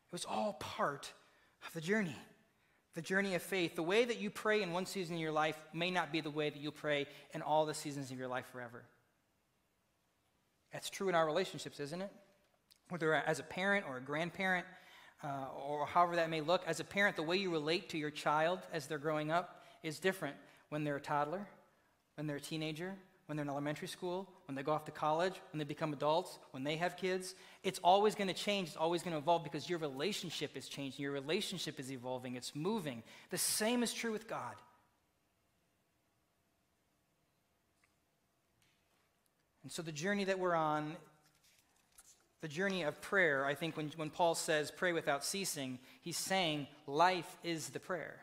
It 0.09 0.13
was 0.13 0.25
all 0.25 0.55
part 0.55 1.13
of 1.67 1.73
the 1.73 1.81
journey, 1.81 2.17
the 2.95 3.03
journey 3.03 3.35
of 3.35 3.43
faith. 3.43 3.75
The 3.75 3.83
way 3.83 4.05
that 4.05 4.21
you 4.21 4.31
pray 4.31 4.63
in 4.63 4.73
one 4.73 4.87
season 4.87 5.17
of 5.17 5.21
your 5.21 5.33
life 5.33 5.57
may 5.73 5.91
not 5.91 6.13
be 6.13 6.21
the 6.21 6.31
way 6.31 6.51
that 6.51 6.61
you'll 6.61 6.73
pray 6.73 7.07
in 7.33 7.43
all 7.43 7.67
the 7.67 7.75
seasons 7.75 8.11
of 8.11 8.19
your 8.19 8.29
life 8.29 8.47
forever. 8.53 8.85
That's 10.73 10.91
true 10.91 11.09
in 11.09 11.15
our 11.15 11.27
relationships, 11.27 11.81
isn't 11.81 12.03
it? 12.03 12.13
Whether 12.89 13.15
as 13.15 13.39
a 13.39 13.45
parent 13.45 13.87
or 13.89 13.97
a 13.97 14.01
grandparent, 14.01 14.67
uh, 15.23 15.47
or 15.69 15.87
however 15.87 16.17
that 16.17 16.31
may 16.31 16.41
look. 16.41 16.63
As 16.67 16.81
a 16.81 16.85
parent, 16.85 17.17
the 17.17 17.23
way 17.23 17.37
you 17.37 17.51
relate 17.51 17.89
to 17.91 17.99
your 17.99 18.11
child 18.11 18.61
as 18.73 18.87
they're 18.87 18.99
growing 18.99 19.31
up 19.31 19.65
is 19.83 19.99
different 19.99 20.37
when 20.71 20.85
they're 20.85 20.97
a 20.97 21.01
toddler, 21.01 21.47
when 22.17 22.27
they're 22.27 22.37
a 22.37 22.41
teenager, 22.41 22.95
when 23.27 23.37
they're 23.37 23.45
in 23.45 23.49
elementary 23.49 23.87
school, 23.87 24.29
when 24.47 24.57
they 24.57 24.63
go 24.63 24.73
off 24.73 24.85
to 24.85 24.91
college, 24.91 25.35
when 25.53 25.59
they 25.59 25.65
become 25.65 25.93
adults, 25.93 26.39
when 26.51 26.65
they 26.65 26.77
have 26.77 26.97
kids. 26.97 27.35
It's 27.63 27.79
always 27.85 28.15
going 28.15 28.29
to 28.29 28.35
change. 28.35 28.69
It's 28.69 28.77
always 28.77 29.03
going 29.03 29.13
to 29.13 29.19
evolve 29.19 29.45
because 29.45 29.71
your 29.71 29.79
relationship 29.79 30.57
is 30.57 30.69
changing. 30.69 31.03
Your 31.03 31.13
relationship 31.13 31.79
is 31.79 31.93
evolving. 31.93 32.35
It's 32.35 32.57
moving. 32.57 33.03
The 33.31 33.39
same 33.39 33.83
is 33.83 33.93
true 33.93 34.11
with 34.11 34.27
God. 34.27 34.55
And 39.63 39.71
so 39.71 39.83
the 39.83 39.93
journey 39.93 40.25
that 40.25 40.39
we're 40.39 40.55
on 40.55 40.97
the 42.41 42.49
journey 42.49 42.83
of 42.83 43.01
prayer, 43.03 43.45
I 43.45 43.55
think 43.55 43.77
when, 43.77 43.93
when 43.97 44.11
Paul 44.11 44.35
says 44.35 44.71
pray 44.71 44.93
without 44.93 45.25
ceasing, 45.25 45.79
he's 46.01 46.17
saying 46.17 46.69
life 46.87 47.37
is 47.45 47.69
the 47.69 47.81
prayer. 47.81 48.17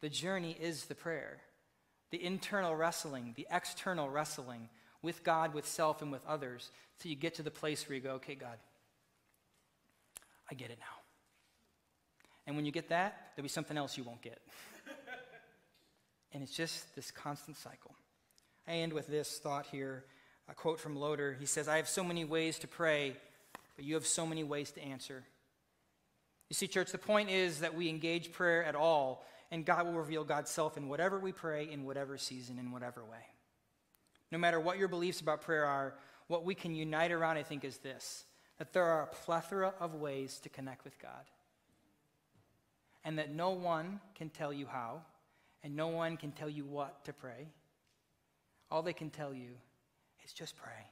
The 0.00 0.08
journey 0.08 0.56
is 0.60 0.84
the 0.84 0.94
prayer. 0.94 1.38
The 2.10 2.22
internal 2.22 2.74
wrestling, 2.74 3.34
the 3.36 3.46
external 3.50 4.08
wrestling 4.08 4.68
with 5.02 5.24
God, 5.24 5.54
with 5.54 5.66
self, 5.66 6.02
and 6.02 6.12
with 6.12 6.26
others, 6.26 6.70
till 6.98 7.10
you 7.10 7.16
get 7.16 7.34
to 7.34 7.42
the 7.42 7.50
place 7.50 7.88
where 7.88 7.96
you 7.96 8.02
go, 8.02 8.12
okay, 8.12 8.34
God, 8.34 8.58
I 10.50 10.54
get 10.54 10.70
it 10.70 10.78
now. 10.78 10.86
And 12.46 12.56
when 12.56 12.64
you 12.64 12.72
get 12.72 12.88
that, 12.88 13.32
there'll 13.34 13.44
be 13.44 13.50
something 13.50 13.76
else 13.76 13.96
you 13.96 14.04
won't 14.04 14.22
get. 14.22 14.40
and 16.32 16.42
it's 16.42 16.54
just 16.54 16.94
this 16.96 17.10
constant 17.10 17.56
cycle. 17.56 17.94
I 18.66 18.72
end 18.72 18.92
with 18.92 19.06
this 19.06 19.38
thought 19.38 19.66
here 19.66 20.04
a 20.48 20.54
quote 20.54 20.80
from 20.80 20.96
Loader. 20.96 21.36
He 21.38 21.46
says, 21.46 21.68
I 21.68 21.76
have 21.76 21.88
so 21.88 22.02
many 22.02 22.24
ways 22.24 22.58
to 22.60 22.68
pray 22.68 23.16
but 23.78 23.84
you 23.84 23.94
have 23.94 24.08
so 24.08 24.26
many 24.26 24.42
ways 24.42 24.72
to 24.72 24.82
answer. 24.82 25.22
You 26.48 26.54
see, 26.54 26.66
church, 26.66 26.90
the 26.90 26.98
point 26.98 27.30
is 27.30 27.60
that 27.60 27.76
we 27.76 27.88
engage 27.88 28.32
prayer 28.32 28.64
at 28.64 28.74
all, 28.74 29.24
and 29.52 29.64
God 29.64 29.86
will 29.86 29.92
reveal 29.92 30.24
God's 30.24 30.50
self 30.50 30.76
in 30.76 30.88
whatever 30.88 31.20
we 31.20 31.30
pray, 31.30 31.70
in 31.70 31.84
whatever 31.84 32.18
season, 32.18 32.58
in 32.58 32.72
whatever 32.72 33.04
way. 33.04 33.24
No 34.32 34.38
matter 34.38 34.58
what 34.58 34.78
your 34.78 34.88
beliefs 34.88 35.20
about 35.20 35.42
prayer 35.42 35.64
are, 35.64 35.94
what 36.26 36.44
we 36.44 36.56
can 36.56 36.74
unite 36.74 37.12
around, 37.12 37.36
I 37.36 37.44
think, 37.44 37.64
is 37.64 37.78
this 37.78 38.24
that 38.58 38.72
there 38.72 38.82
are 38.82 39.04
a 39.04 39.14
plethora 39.14 39.72
of 39.78 39.94
ways 39.94 40.40
to 40.40 40.48
connect 40.48 40.82
with 40.82 40.98
God. 40.98 41.30
And 43.04 43.16
that 43.20 43.32
no 43.32 43.50
one 43.50 44.00
can 44.16 44.28
tell 44.28 44.52
you 44.52 44.66
how, 44.66 45.02
and 45.62 45.76
no 45.76 45.86
one 45.86 46.16
can 46.16 46.32
tell 46.32 46.50
you 46.50 46.64
what 46.64 47.04
to 47.04 47.12
pray. 47.12 47.46
All 48.72 48.82
they 48.82 48.92
can 48.92 49.10
tell 49.10 49.32
you 49.32 49.50
is 50.24 50.32
just 50.32 50.56
pray. 50.56 50.90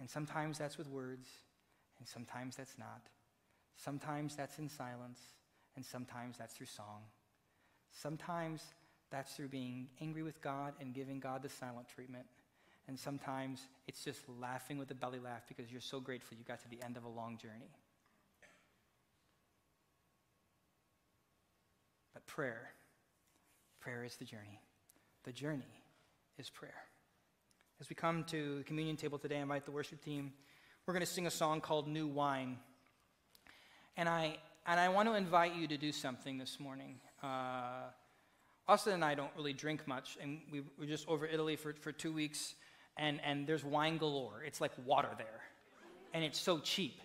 And 0.00 0.08
sometimes 0.08 0.58
that's 0.58 0.78
with 0.78 0.88
words, 0.88 1.28
and 1.98 2.08
sometimes 2.08 2.56
that's 2.56 2.78
not. 2.78 3.02
Sometimes 3.76 4.34
that's 4.34 4.58
in 4.58 4.68
silence, 4.68 5.20
and 5.76 5.84
sometimes 5.84 6.38
that's 6.38 6.54
through 6.54 6.66
song. 6.66 7.02
Sometimes 7.92 8.62
that's 9.10 9.34
through 9.34 9.48
being 9.48 9.88
angry 10.00 10.22
with 10.22 10.40
God 10.40 10.74
and 10.80 10.94
giving 10.94 11.20
God 11.20 11.42
the 11.42 11.48
silent 11.48 11.86
treatment. 11.94 12.24
And 12.88 12.98
sometimes 12.98 13.60
it's 13.86 14.02
just 14.02 14.20
laughing 14.40 14.78
with 14.78 14.90
a 14.90 14.94
belly 14.94 15.18
laugh 15.18 15.42
because 15.48 15.70
you're 15.70 15.80
so 15.80 16.00
grateful 16.00 16.36
you 16.36 16.44
got 16.44 16.60
to 16.62 16.68
the 16.68 16.82
end 16.82 16.96
of 16.96 17.04
a 17.04 17.08
long 17.08 17.36
journey. 17.36 17.70
But 22.14 22.26
prayer, 22.26 22.70
prayer 23.80 24.04
is 24.04 24.16
the 24.16 24.24
journey. 24.24 24.60
The 25.24 25.32
journey 25.32 25.82
is 26.38 26.48
prayer. 26.48 26.89
As 27.80 27.88
we 27.88 27.96
come 27.96 28.24
to 28.24 28.58
the 28.58 28.64
communion 28.64 28.96
table 28.96 29.18
today, 29.18 29.38
I 29.38 29.40
invite 29.40 29.64
the 29.64 29.70
worship 29.70 30.04
team. 30.04 30.34
We're 30.84 30.92
going 30.92 31.00
to 31.00 31.10
sing 31.10 31.26
a 31.26 31.30
song 31.30 31.62
called 31.62 31.88
New 31.88 32.06
Wine. 32.06 32.58
And 33.96 34.06
I, 34.06 34.36
and 34.66 34.78
I 34.78 34.90
want 34.90 35.08
to 35.08 35.14
invite 35.14 35.54
you 35.54 35.66
to 35.66 35.78
do 35.78 35.90
something 35.90 36.36
this 36.36 36.60
morning. 36.60 36.96
Uh, 37.22 37.84
Austin 38.68 38.92
and 38.92 39.02
I 39.02 39.14
don't 39.14 39.30
really 39.34 39.54
drink 39.54 39.88
much, 39.88 40.18
and 40.20 40.40
we 40.52 40.62
were 40.78 40.84
just 40.84 41.08
over 41.08 41.24
Italy 41.24 41.56
for, 41.56 41.72
for 41.72 41.90
two 41.90 42.12
weeks, 42.12 42.54
and, 42.98 43.18
and 43.24 43.46
there's 43.46 43.64
wine 43.64 43.96
galore. 43.96 44.42
It's 44.46 44.60
like 44.60 44.72
water 44.84 45.08
there, 45.16 45.40
and 46.12 46.22
it's 46.22 46.38
so 46.38 46.58
cheap. 46.58 47.00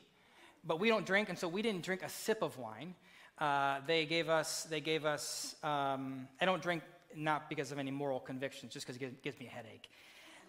But 0.66 0.82
we 0.82 0.90
don't 0.90 1.06
drink, 1.06 1.30
and 1.30 1.40
so 1.40 1.48
we 1.48 1.62
didn't 1.62 1.86
drink 1.86 2.04
a 2.04 2.10
sip 2.10 2.42
of 2.42 2.58
wine. 2.58 2.96
Uh, 3.40 3.80
they 3.88 4.06
gave 4.06 4.28
us, 4.28 4.64
they 4.66 4.82
gave 4.82 5.06
us, 5.06 5.56
um, 5.64 6.28
I 6.42 6.44
don't 6.44 6.62
drink 6.62 6.84
not 7.16 7.48
because 7.48 7.72
of 7.72 7.80
any 7.80 7.92
moral 7.92 8.20
convictions, 8.20 8.74
just 8.74 8.86
because 8.86 9.02
it 9.02 9.24
gives 9.24 9.40
me 9.40 9.48
a 9.48 9.50
headache 9.50 9.88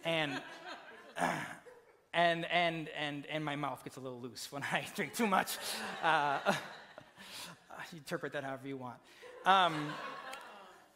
and 0.05 0.41
and 2.15 2.45
and 2.47 2.89
and 2.99 3.27
and 3.27 3.45
my 3.45 3.57
mouth 3.57 3.83
gets 3.85 3.97
a 3.97 4.01
little 4.01 4.21
loose 4.21 4.51
when 4.51 4.63
I 4.73 4.85
drink 4.95 5.15
too 5.15 5.27
much. 5.27 5.59
Uh, 6.03 6.39
interpret 7.93 8.33
that 8.33 8.45
however 8.45 8.67
you 8.67 8.77
want. 8.77 8.97
Um, 9.45 9.93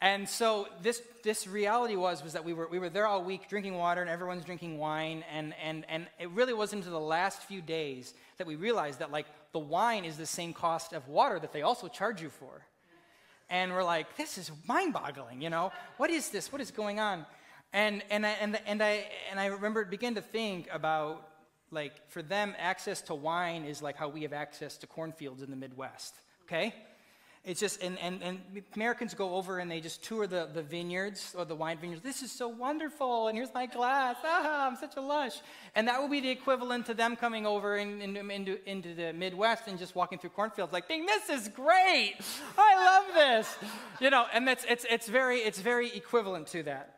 and 0.01 0.27
so 0.27 0.67
this 0.81 1.01
this 1.23 1.47
reality 1.47 1.95
was 1.95 2.23
was 2.23 2.33
that 2.33 2.43
we 2.43 2.53
were 2.53 2.67
we 2.67 2.79
were 2.79 2.89
there 2.89 3.05
all 3.05 3.23
week 3.23 3.47
drinking 3.47 3.75
water 3.75 4.01
and 4.01 4.09
everyone's 4.09 4.43
drinking 4.43 4.79
wine 4.79 5.23
and 5.31 5.53
and 5.63 5.85
and 5.87 6.07
it 6.19 6.29
really 6.31 6.53
wasn't 6.53 6.83
until 6.83 6.99
the 6.99 7.05
last 7.05 7.43
few 7.43 7.61
days 7.61 8.15
that 8.37 8.47
we 8.47 8.55
realized 8.55 8.99
that 8.99 9.11
like 9.11 9.27
the 9.51 9.59
wine 9.59 10.05
is 10.05 10.17
the 10.17 10.25
same 10.25 10.53
cost 10.53 10.93
of 10.93 11.07
water 11.07 11.39
that 11.39 11.53
they 11.53 11.61
also 11.61 11.87
charge 11.87 12.21
you 12.21 12.29
for. 12.29 12.65
And 13.49 13.73
we're 13.73 13.83
like, 13.83 14.15
this 14.15 14.37
is 14.37 14.49
mind-boggling, 14.65 15.41
you 15.41 15.49
know? 15.49 15.73
What 15.97 16.09
is 16.09 16.29
this? 16.29 16.53
What 16.53 16.61
is 16.61 16.71
going 16.71 17.01
on? 17.01 17.25
And, 17.73 18.03
and, 18.09 18.25
I, 18.25 18.29
and, 18.31 18.59
and, 18.65 18.83
I, 18.83 19.05
and 19.29 19.39
I 19.39 19.45
remember 19.47 19.85
begin 19.85 20.15
to 20.15 20.21
think 20.21 20.67
about, 20.71 21.27
like, 21.71 21.93
for 22.09 22.21
them, 22.21 22.53
access 22.57 23.01
to 23.03 23.15
wine 23.15 23.63
is 23.63 23.81
like 23.81 23.95
how 23.95 24.09
we 24.09 24.23
have 24.23 24.33
access 24.33 24.77
to 24.77 24.87
cornfields 24.87 25.41
in 25.41 25.49
the 25.49 25.55
Midwest, 25.55 26.15
okay? 26.43 26.73
It's 27.43 27.59
just, 27.59 27.81
and, 27.81 27.97
and, 27.99 28.21
and 28.21 28.39
Americans 28.75 29.15
go 29.15 29.35
over 29.35 29.57
and 29.57 29.71
they 29.71 29.79
just 29.79 30.03
tour 30.03 30.27
the, 30.27 30.47
the 30.53 30.61
vineyards 30.61 31.33
or 31.35 31.43
the 31.43 31.55
wine 31.55 31.79
vineyards. 31.79 32.03
This 32.03 32.21
is 32.21 32.31
so 32.31 32.49
wonderful, 32.49 33.29
and 33.29 33.37
here's 33.37 33.53
my 33.53 33.65
glass. 33.65 34.17
Ah, 34.23 34.67
I'm 34.67 34.75
such 34.75 34.95
a 34.97 35.01
lush. 35.01 35.39
And 35.73 35.87
that 35.87 35.99
would 35.99 36.11
be 36.11 36.19
the 36.19 36.29
equivalent 36.29 36.85
to 36.87 36.93
them 36.93 37.15
coming 37.15 37.47
over 37.47 37.77
in, 37.77 37.99
in, 38.01 38.29
into, 38.29 38.69
into 38.69 38.93
the 38.93 39.13
Midwest 39.13 39.63
and 39.67 39.79
just 39.79 39.95
walking 39.95 40.19
through 40.19 40.31
cornfields 40.31 40.71
like, 40.71 40.87
dang, 40.87 41.05
this 41.07 41.29
is 41.29 41.47
great. 41.47 42.15
I 42.57 42.75
love 42.75 43.15
this. 43.15 43.57
You 44.01 44.11
know, 44.11 44.25
and 44.33 44.47
that's, 44.47 44.65
it's, 44.69 44.85
it's, 44.87 45.07
very, 45.07 45.39
it's 45.39 45.61
very 45.61 45.91
equivalent 45.95 46.47
to 46.47 46.63
that 46.63 46.97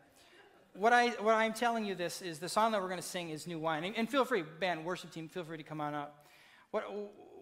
what, 0.73 0.93
I, 0.93 1.09
what 1.09 1.35
I'm 1.35 1.53
telling 1.53 1.85
you 1.85 1.95
this 1.95 2.21
is 2.21 2.39
the 2.39 2.49
song 2.49 2.71
that 2.71 2.81
we're 2.81 2.87
going 2.87 2.99
to 2.99 3.07
sing 3.07 3.29
is 3.29 3.45
New 3.45 3.59
Wine. 3.59 3.83
And, 3.83 3.95
and, 3.95 4.09
feel 4.09 4.25
free, 4.25 4.43
band, 4.59 4.85
worship 4.85 5.11
team, 5.11 5.29
feel 5.29 5.43
free 5.43 5.57
to 5.57 5.63
come 5.63 5.79
on 5.79 5.93
up. 5.93 6.27
What, 6.71 6.83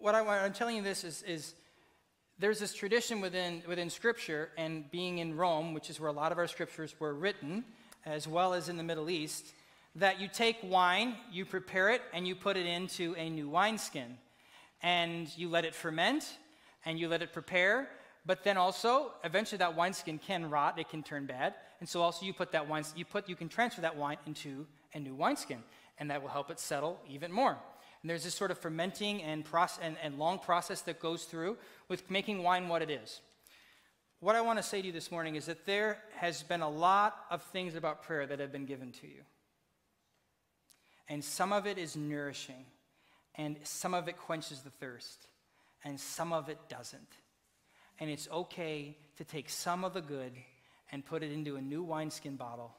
what, 0.00 0.14
I, 0.14 0.20
I'm 0.44 0.52
telling 0.52 0.76
you 0.76 0.82
this 0.82 1.04
is, 1.04 1.22
is 1.22 1.54
there's 2.38 2.58
this 2.58 2.74
tradition 2.74 3.20
within, 3.20 3.62
within 3.66 3.88
Scripture, 3.88 4.50
and 4.58 4.90
being 4.90 5.18
in 5.18 5.36
Rome, 5.36 5.74
which 5.74 5.88
is 5.88 5.98
where 5.98 6.10
a 6.10 6.12
lot 6.12 6.32
of 6.32 6.38
our 6.38 6.46
scriptures 6.46 6.94
were 6.98 7.14
written, 7.14 7.64
as 8.04 8.28
well 8.28 8.52
as 8.52 8.68
in 8.68 8.76
the 8.76 8.82
Middle 8.82 9.08
East, 9.08 9.54
that 9.96 10.20
you 10.20 10.28
take 10.28 10.58
wine, 10.62 11.16
you 11.30 11.44
prepare 11.44 11.90
it, 11.90 12.02
and 12.12 12.26
you 12.26 12.34
put 12.34 12.56
it 12.56 12.66
into 12.66 13.14
a 13.16 13.30
new 13.30 13.48
wineskin. 13.48 14.18
And 14.82 15.26
you 15.38 15.48
let 15.48 15.64
it 15.64 15.74
ferment, 15.74 16.24
and 16.84 16.98
you 16.98 17.08
let 17.08 17.22
it 17.22 17.32
prepare, 17.32 17.88
but 18.24 18.44
then 18.44 18.56
also, 18.56 19.12
eventually 19.24 19.58
that 19.58 19.76
wineskin 19.76 20.18
can 20.18 20.50
rot, 20.50 20.78
it 20.78 20.88
can 20.88 21.02
turn 21.02 21.26
bad. 21.26 21.54
And 21.82 21.88
so 21.88 22.00
also 22.00 22.24
you 22.24 22.32
put 22.32 22.52
that 22.52 22.68
wine, 22.68 22.84
you 22.94 23.04
put, 23.04 23.28
you 23.28 23.34
can 23.34 23.48
transfer 23.48 23.80
that 23.80 23.96
wine 23.96 24.16
into 24.24 24.68
a 24.94 25.00
new 25.00 25.16
wineskin, 25.16 25.64
and 25.98 26.12
that 26.12 26.22
will 26.22 26.28
help 26.28 26.48
it 26.48 26.60
settle 26.60 27.00
even 27.08 27.32
more. 27.32 27.58
And 28.00 28.08
there's 28.08 28.22
this 28.22 28.36
sort 28.36 28.52
of 28.52 28.58
fermenting 28.58 29.20
and, 29.20 29.44
process, 29.44 29.80
and, 29.82 29.96
and 30.00 30.16
long 30.16 30.38
process 30.38 30.82
that 30.82 31.00
goes 31.00 31.24
through 31.24 31.56
with 31.88 32.08
making 32.08 32.44
wine 32.44 32.68
what 32.68 32.82
it 32.82 32.90
is. 32.90 33.20
What 34.20 34.36
I 34.36 34.42
want 34.42 34.60
to 34.60 34.62
say 34.62 34.80
to 34.80 34.86
you 34.86 34.92
this 34.92 35.10
morning 35.10 35.34
is 35.34 35.46
that 35.46 35.66
there 35.66 35.98
has 36.18 36.44
been 36.44 36.60
a 36.60 36.70
lot 36.70 37.16
of 37.32 37.42
things 37.42 37.74
about 37.74 38.04
prayer 38.04 38.28
that 38.28 38.38
have 38.38 38.52
been 38.52 38.66
given 38.66 38.92
to 38.92 39.08
you. 39.08 39.22
And 41.08 41.24
some 41.24 41.52
of 41.52 41.66
it 41.66 41.78
is 41.78 41.96
nourishing, 41.96 42.64
and 43.34 43.56
some 43.64 43.92
of 43.92 44.06
it 44.06 44.18
quenches 44.18 44.60
the 44.60 44.70
thirst, 44.70 45.26
and 45.82 45.98
some 45.98 46.32
of 46.32 46.48
it 46.48 46.58
doesn't. 46.68 47.10
And 47.98 48.08
it's 48.08 48.28
okay 48.30 48.96
to 49.16 49.24
take 49.24 49.50
some 49.50 49.84
of 49.84 49.94
the 49.94 50.00
good 50.00 50.34
and 50.92 51.04
put 51.04 51.22
it 51.22 51.32
into 51.32 51.56
a 51.56 51.60
new 51.60 51.82
wineskin 51.82 52.36
bottle 52.36 52.72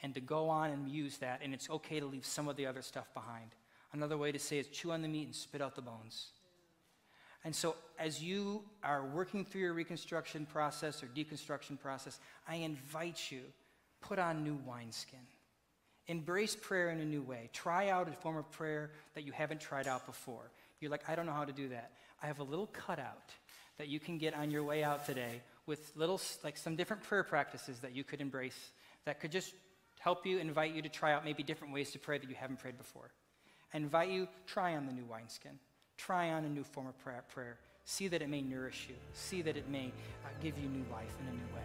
and 0.00 0.14
to 0.14 0.20
go 0.20 0.48
on 0.48 0.70
and 0.70 0.88
use 0.88 1.18
that, 1.18 1.40
and 1.42 1.52
it's 1.52 1.68
okay 1.68 1.98
to 1.98 2.06
leave 2.06 2.24
some 2.24 2.48
of 2.48 2.56
the 2.56 2.66
other 2.66 2.82
stuff 2.82 3.12
behind. 3.14 3.50
Another 3.92 4.16
way 4.16 4.30
to 4.30 4.38
say 4.38 4.58
is 4.58 4.68
chew 4.68 4.92
on 4.92 5.02
the 5.02 5.08
meat 5.08 5.26
and 5.26 5.34
spit 5.34 5.60
out 5.60 5.74
the 5.74 5.82
bones. 5.82 6.28
And 7.44 7.54
so, 7.54 7.76
as 7.98 8.22
you 8.22 8.62
are 8.82 9.04
working 9.06 9.44
through 9.44 9.62
your 9.62 9.72
reconstruction 9.72 10.46
process 10.46 11.02
or 11.02 11.06
deconstruction 11.06 11.80
process, 11.80 12.20
I 12.48 12.56
invite 12.56 13.30
you 13.30 13.40
put 14.00 14.18
on 14.18 14.44
new 14.44 14.58
wineskin. 14.66 15.20
Embrace 16.06 16.56
prayer 16.56 16.90
in 16.90 17.00
a 17.00 17.04
new 17.04 17.22
way. 17.22 17.50
Try 17.52 17.90
out 17.90 18.08
a 18.08 18.12
form 18.12 18.36
of 18.36 18.50
prayer 18.50 18.92
that 19.14 19.24
you 19.24 19.32
haven't 19.32 19.60
tried 19.60 19.86
out 19.86 20.06
before. 20.06 20.50
You're 20.80 20.90
like, 20.90 21.08
I 21.08 21.14
don't 21.14 21.26
know 21.26 21.32
how 21.32 21.44
to 21.44 21.52
do 21.52 21.68
that. 21.68 21.92
I 22.22 22.26
have 22.26 22.40
a 22.40 22.44
little 22.44 22.66
cutout 22.66 23.30
that 23.78 23.88
you 23.88 24.00
can 24.00 24.18
get 24.18 24.34
on 24.34 24.50
your 24.50 24.64
way 24.64 24.82
out 24.82 25.06
today 25.06 25.42
with 25.68 25.92
little, 25.94 26.20
like 26.42 26.56
some 26.56 26.74
different 26.74 27.04
prayer 27.04 27.22
practices 27.22 27.78
that 27.80 27.94
you 27.94 28.02
could 28.02 28.20
embrace 28.20 28.72
that 29.04 29.20
could 29.20 29.30
just 29.30 29.54
help 30.00 30.26
you, 30.26 30.38
invite 30.38 30.74
you 30.74 30.82
to 30.82 30.88
try 30.88 31.12
out 31.12 31.24
maybe 31.24 31.42
different 31.42 31.74
ways 31.74 31.90
to 31.92 31.98
pray 31.98 32.18
that 32.18 32.28
you 32.28 32.34
haven't 32.34 32.58
prayed 32.58 32.78
before. 32.78 33.10
I 33.72 33.76
invite 33.76 34.08
you, 34.08 34.26
try 34.46 34.74
on 34.74 34.86
the 34.86 34.92
new 34.92 35.04
wineskin. 35.04 35.58
Try 35.98 36.30
on 36.30 36.44
a 36.44 36.48
new 36.48 36.64
form 36.64 36.86
of 36.86 36.98
prayer. 36.98 37.58
See 37.84 38.08
that 38.08 38.22
it 38.22 38.28
may 38.28 38.40
nourish 38.40 38.86
you. 38.88 38.94
See 39.12 39.42
that 39.42 39.56
it 39.56 39.68
may 39.68 39.92
uh, 40.24 40.28
give 40.40 40.56
you 40.58 40.68
new 40.68 40.84
life 40.90 41.14
in 41.20 41.28
a 41.28 41.32
new 41.32 41.46
way. 41.54 41.64